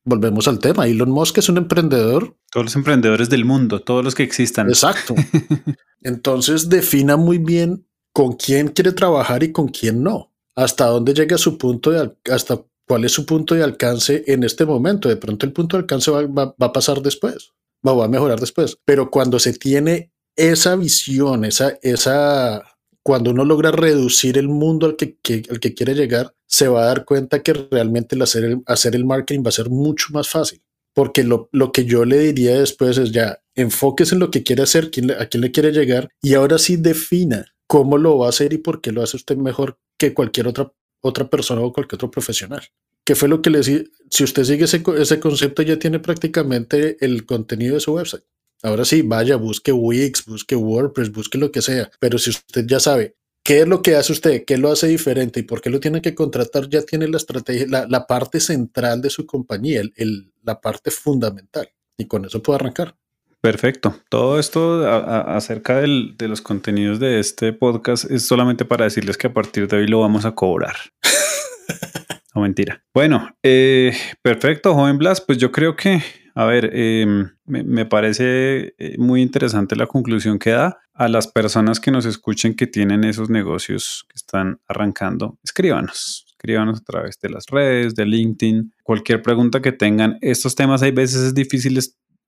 volvemos 0.05 0.49
al 0.49 0.59
tema. 0.59 0.87
Elon 0.87 1.11
Musk 1.11 1.39
es 1.39 1.49
un 1.49 1.59
emprendedor. 1.59 2.35
Todos 2.51 2.67
los 2.67 2.77
emprendedores 2.77 3.29
del 3.29 3.45
mundo, 3.45 3.81
todos 3.81 4.05
los 4.05 4.15
que 4.15 4.23
existan. 4.23 4.69
Exacto. 4.69 5.15
Entonces 6.03 6.69
defina 6.69 7.17
muy 7.17 7.39
bien 7.39 7.87
con 8.13 8.33
quién 8.33 8.69
quiere 8.69 8.93
trabajar 8.93 9.43
y 9.43 9.53
con 9.53 9.69
quién 9.69 10.03
no. 10.03 10.28
Hasta 10.59 10.87
dónde 10.87 11.15
llega 11.15 11.39
su 11.39 11.57
punto 11.57 11.93
de 11.93 12.11
hasta 12.33 12.61
cuál 12.85 13.05
es 13.05 13.13
su 13.13 13.25
punto 13.25 13.55
de 13.55 13.63
alcance 13.63 14.25
en 14.27 14.43
este 14.43 14.67
momento. 14.67 15.09
De 15.09 15.15
pronto 15.15 15.47
el 15.47 15.53
punto 15.53 15.77
de 15.77 15.83
alcance 15.83 16.11
va, 16.11 16.27
va, 16.27 16.55
a 16.59 16.73
pasar 16.73 17.01
después, 17.01 17.53
va, 17.87 18.05
a 18.05 18.09
mejorar 18.09 18.41
después. 18.41 18.77
Pero 18.85 19.09
cuando 19.09 19.39
se 19.39 19.53
tiene 19.53 20.11
esa 20.35 20.75
visión, 20.75 21.45
esa, 21.45 21.79
esa 21.81 22.65
cuando 23.05 23.31
uno 23.31 23.45
logra 23.45 23.71
reducir 23.71 24.37
el 24.37 24.49
mundo 24.49 24.87
al 24.87 24.97
que, 24.97 25.17
al 25.49 25.61
que 25.61 25.75
quiere 25.75 25.95
llegar, 25.95 26.35
se 26.45 26.67
va 26.67 26.83
a 26.83 26.87
dar 26.87 27.05
cuenta 27.05 27.41
que 27.45 27.53
realmente 27.53 28.21
hacer, 28.21 28.43
el 28.43 28.63
hacer 28.67 28.97
el 28.97 29.05
marketing 29.05 29.45
va 29.45 29.51
a 29.51 29.53
ser 29.53 29.71
mucho 29.71 30.09
más 30.11 30.29
fácil. 30.29 30.61
Porque 30.93 31.23
lo, 31.23 31.49
lo, 31.53 31.71
que 31.71 31.85
yo 31.85 32.05
le 32.05 32.19
diría 32.19 32.59
después 32.59 32.99
es 32.99 33.13
ya, 33.13 33.39
enfóquese 33.55 34.17
en 34.17 34.19
lo 34.19 34.33
que 34.33 34.43
quiere 34.43 34.65
hacer, 34.65 34.91
quién, 34.91 35.13
a 35.13 35.27
quién 35.27 35.43
le 35.43 35.53
quiere 35.53 35.71
llegar 35.71 36.09
y 36.21 36.35
ahora 36.35 36.59
sí 36.59 36.77
defina 36.77 37.47
cómo 37.69 37.97
lo 37.97 38.19
va 38.19 38.27
a 38.27 38.31
hacer 38.31 38.53
y 38.53 38.59
por 38.59 38.81
qué 38.81 38.91
lo 38.91 39.05
hace 39.05 39.17
usted 39.17 39.37
mejor 39.37 39.79
que 39.99 40.15
cualquier 40.15 40.47
otra, 40.47 40.73
otra 41.01 41.29
persona 41.29 41.61
o 41.61 41.73
cualquier 41.73 41.97
otro 41.97 42.11
profesional. 42.11 42.63
¿Qué 43.05 43.15
fue 43.15 43.29
lo 43.29 43.43
que 43.43 43.51
le 43.51 43.59
decía? 43.59 43.83
Si 44.11 44.25
usted 44.25 44.45
sigue 44.45 44.65
ese, 44.65 44.83
ese 44.99 45.21
concepto, 45.21 45.63
ya 45.63 45.79
tiene 45.79 45.99
prácticamente 45.99 47.03
el 47.05 47.25
contenido 47.25 47.75
de 47.75 47.81
su 47.81 47.95
website. 47.95 48.25
Ahora 48.63 48.85
sí, 48.85 49.03
vaya, 49.03 49.37
busque 49.37 49.73
Wix, 49.73 50.27
busque 50.27 50.57
WordPress, 50.57 51.11
busque 51.11 51.39
lo 51.39 51.51
que 51.51 51.63
sea. 51.63 51.91
Pero 52.01 52.19
si 52.19 52.31
usted 52.31 52.67
ya 52.67 52.81
sabe 52.81 53.17
qué 53.43 53.61
es 53.61 53.67
lo 53.69 53.81
que 53.81 53.95
hace 53.95 54.13
usted, 54.13 54.45
qué 54.45 54.59
lo 54.59 54.71
hace 54.71 54.89
diferente 54.89 55.41
y 55.41 55.45
por 55.45 55.63
qué 55.63 55.71
lo 55.71 55.81
tiene 55.81 56.03
que 56.03 56.15
contratar, 56.15 56.69
ya 56.69 56.83
tiene 56.83 57.09
la 57.09 57.17
estrategia, 57.17 57.67
la, 57.67 57.87
la 57.87 58.07
parte 58.07 58.41
central 58.41 59.01
de 59.01 59.11
su 59.11 59.25
compañía, 59.25 59.81
el, 59.97 60.33
la 60.43 60.61
parte 60.61 60.91
fundamental. 60.91 61.69
Y 61.97 62.07
con 62.07 62.25
eso 62.25 62.43
puede 62.43 62.57
arrancar. 62.57 62.98
Perfecto. 63.41 63.97
Todo 64.09 64.39
esto 64.39 64.87
a, 64.87 64.99
a, 64.99 65.37
acerca 65.37 65.79
del, 65.79 66.17
de 66.19 66.29
los 66.29 66.41
contenidos 66.41 66.99
de 66.99 67.21
este 67.21 67.53
podcast 67.53 68.11
es 68.11 68.27
solamente 68.27 68.65
para 68.65 68.85
decirles 68.85 69.17
que 69.17 69.29
a 69.29 69.33
partir 69.33 69.69
de 69.69 69.77
hoy 69.77 69.87
lo 69.87 70.01
vamos 70.01 70.25
a 70.25 70.33
cobrar. 70.33 70.75
no 72.35 72.43
mentira. 72.43 72.83
Bueno, 72.93 73.37
eh, 73.43 73.97
perfecto, 74.23 74.75
joven 74.75 74.99
Blas. 74.99 75.21
Pues 75.21 75.39
yo 75.39 75.53
creo 75.53 75.77
que 75.77 76.03
a 76.39 76.45
ver, 76.45 76.71
eh, 76.73 77.05
me, 77.47 77.65
me, 77.65 77.85
parece 77.85 78.73
eh, 78.79 78.95
muy 78.97 79.23
interesante 79.23 79.75
la 79.75 79.89
conclusión 79.89 80.39
que 80.39 80.51
da 80.51 80.79
a 80.95 81.09
las 81.09 81.27
personas 81.27 81.81
que 81.81 81.91
nos 81.91 82.07
escuchen 82.07 82.55
que 82.55 82.69
tienen 82.69 83.03
esos 83.03 83.29
negocios 83.29 84.05
que 84.09 84.15
están 84.15 84.61
arrancando. 84.69 85.37
Escríbanos, 85.43 86.27
escríbanos 86.29 86.81
a 86.81 86.85
través 86.85 87.19
de 87.19 87.31
las 87.31 87.47
redes, 87.47 87.97
de 87.97 88.07
LinkedIn, 88.07 88.73
cualquier 88.85 89.21
pregunta 89.21 89.61
que 89.61 89.73
tengan. 89.73 90.17
Estos 90.21 90.55
temas 90.55 90.81
hay 90.83 90.93
veces 90.93 91.23
es 91.23 91.35
difícil, 91.35 91.77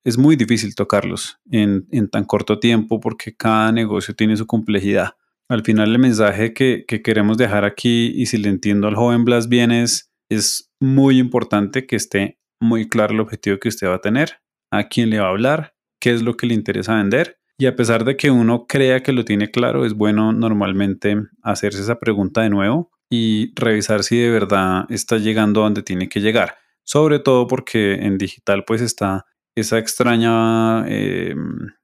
es, 0.05 0.19
muy 0.19 0.37
difícil 0.37 0.75
tocarlos 0.75 1.39
en, 1.51 1.87
en, 1.91 2.09
tan 2.09 2.25
corto 2.25 2.59
tiempo 2.59 3.01
porque 3.01 3.35
cada 3.35 3.73
negocio 3.73 4.15
tiene 4.15 4.37
su 4.37 4.47
complejidad. 4.47 5.17
Al 5.49 5.63
final 5.63 5.91
el 5.91 5.99
mensaje 5.99 6.55
que, 6.55 6.85
que 6.87 7.03
queremos 7.03 7.37
dejar 7.37 7.65
aquí 7.65 8.13
y 8.15 8.27
si 8.27 8.39
le 8.39 8.49
entiendo 8.49 8.89
al 8.89 8.95
joven 8.95 9.25
Blas 9.25 9.49
bien 9.49 9.73
es, 9.73 10.13
es 10.29 10.71
muy 10.81 11.19
importante 11.19 11.87
que 11.87 11.97
esté 11.97 12.39
muy 12.61 12.89
claro 12.89 13.15
el 13.15 13.21
objetivo 13.21 13.59
que 13.59 13.69
usted 13.69 13.89
va 13.89 13.97
a 13.97 14.01
tener, 14.01 14.41
a 14.71 14.89
quién 14.89 15.11
le 15.11 15.19
va 15.19 15.27
a 15.27 15.31
hablar, 15.31 15.75
qué 16.01 16.13
es 16.13 16.23
lo 16.23 16.37
que 16.37 16.47
le 16.47 16.55
interesa 16.55 16.95
vender. 16.95 17.39
Y 17.59 17.67
a 17.67 17.77
pesar 17.77 18.05
de 18.05 18.17
que 18.17 18.31
uno 18.31 18.67
crea 18.67 19.03
que 19.03 19.13
lo 19.13 19.25
tiene 19.25 19.51
claro, 19.51 19.85
es 19.85 19.93
bueno 19.93 20.33
normalmente 20.33 21.17
hacerse 21.43 21.83
esa 21.83 21.99
pregunta 21.99 22.41
de 22.41 22.51
nuevo 22.51 22.91
y 23.11 23.53
revisar 23.55 24.03
si 24.03 24.19
de 24.19 24.31
verdad 24.31 24.87
está 24.89 25.19
llegando 25.19 25.61
a 25.61 25.65
donde 25.65 25.83
tiene 25.83 26.09
que 26.09 26.21
llegar. 26.21 26.57
Sobre 26.85 27.19
todo 27.19 27.47
porque 27.47 27.95
en 27.95 28.17
digital 28.17 28.65
pues 28.67 28.81
está 28.81 29.27
esa 29.55 29.79
extraña, 29.79 30.85
eh, 30.89 31.35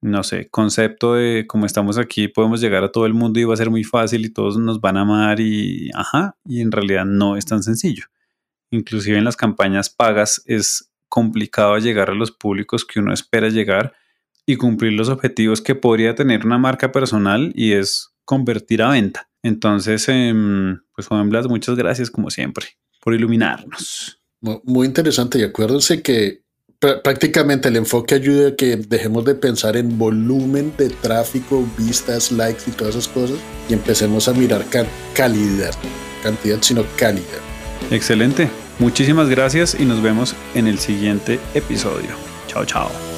no 0.01 0.23
sé, 0.23 0.49
concepto 0.51 1.15
de 1.15 1.47
como 1.47 1.67
estamos 1.67 1.99
aquí, 1.99 2.29
podemos 2.29 2.61
llegar 2.61 2.85
a 2.85 2.93
todo 2.93 3.07
el 3.07 3.15
mundo 3.15 3.41
y 3.41 3.45
va 3.45 3.55
a 3.55 3.59
ser 3.59 3.71
muy 3.71 3.85
fácil 3.85 4.25
y 4.25 4.33
todos 4.33 4.59
nos 4.59 4.81
van 4.81 4.97
a 4.97 5.03
amar 5.03 5.41
y, 5.41 5.91
ajá, 5.95 6.37
y 6.45 6.61
en 6.61 6.73
realidad 6.73 7.05
no 7.05 7.37
es 7.37 7.45
tan 7.45 7.63
sencillo 7.63 8.07
inclusive 8.71 9.19
en 9.19 9.25
las 9.25 9.37
campañas 9.37 9.91
pagas 9.91 10.43
es 10.47 10.91
complicado 11.09 11.79
llegar 11.79 12.11
a 12.11 12.15
los 12.15 12.33
públicos 12.33 12.85
que 12.85 13.01
uno 13.01 13.13
espera 13.13 13.49
llegar 13.49 13.95
y 14.45 14.57
cumplir 14.57 14.93
los 14.93 15.09
objetivos 15.09 15.61
que 15.61 15.75
podría 15.75 16.15
tener 16.15 16.47
una 16.47 16.59
marca 16.59 16.93
personal 16.93 17.53
y 17.55 17.73
es 17.73 18.11
convertir 18.25 18.83
a 18.83 18.91
venta. 18.91 19.29
Entonces, 19.43 20.09
eh, 20.09 20.35
pues 20.95 21.07
Juan 21.07 21.29
Blas, 21.31 21.49
muchas 21.49 21.77
gracias 21.77 22.11
como 22.11 22.31
siempre 22.31 22.67
por 23.01 23.15
iluminarnos. 23.15 24.21
Muy 24.41 24.87
interesante 24.87 25.39
y 25.39 25.43
acuérdense 25.43 26.03
que 26.03 26.45
prácticamente 26.79 27.69
el 27.69 27.77
enfoque 27.77 28.15
ayuda 28.15 28.49
a 28.49 28.57
que 28.57 28.77
dejemos 28.77 29.25
de 29.25 29.35
pensar 29.35 29.77
en 29.77 29.99
volumen 29.99 30.73
de 30.77 30.91
tráfico, 30.91 31.65
vistas, 31.79 32.31
likes 32.33 32.63
y 32.67 32.71
todas 32.73 32.97
esas 32.97 33.09
cosas 33.09 33.39
y 33.69 33.75
empecemos 33.75 34.29
a 34.29 34.33
mirar 34.33 34.65
calidad, 35.15 35.75
cantidad 36.23 36.59
sino 36.61 36.85
calidad. 36.97 37.41
Excelente. 37.91 38.49
Muchísimas 38.79 39.29
gracias 39.29 39.77
y 39.79 39.85
nos 39.85 40.03
vemos 40.03 40.35
en 40.55 40.67
el 40.67 40.79
siguiente 40.79 41.41
episodio. 41.55 42.11
Chao, 42.49 42.65
chao. 42.65 43.16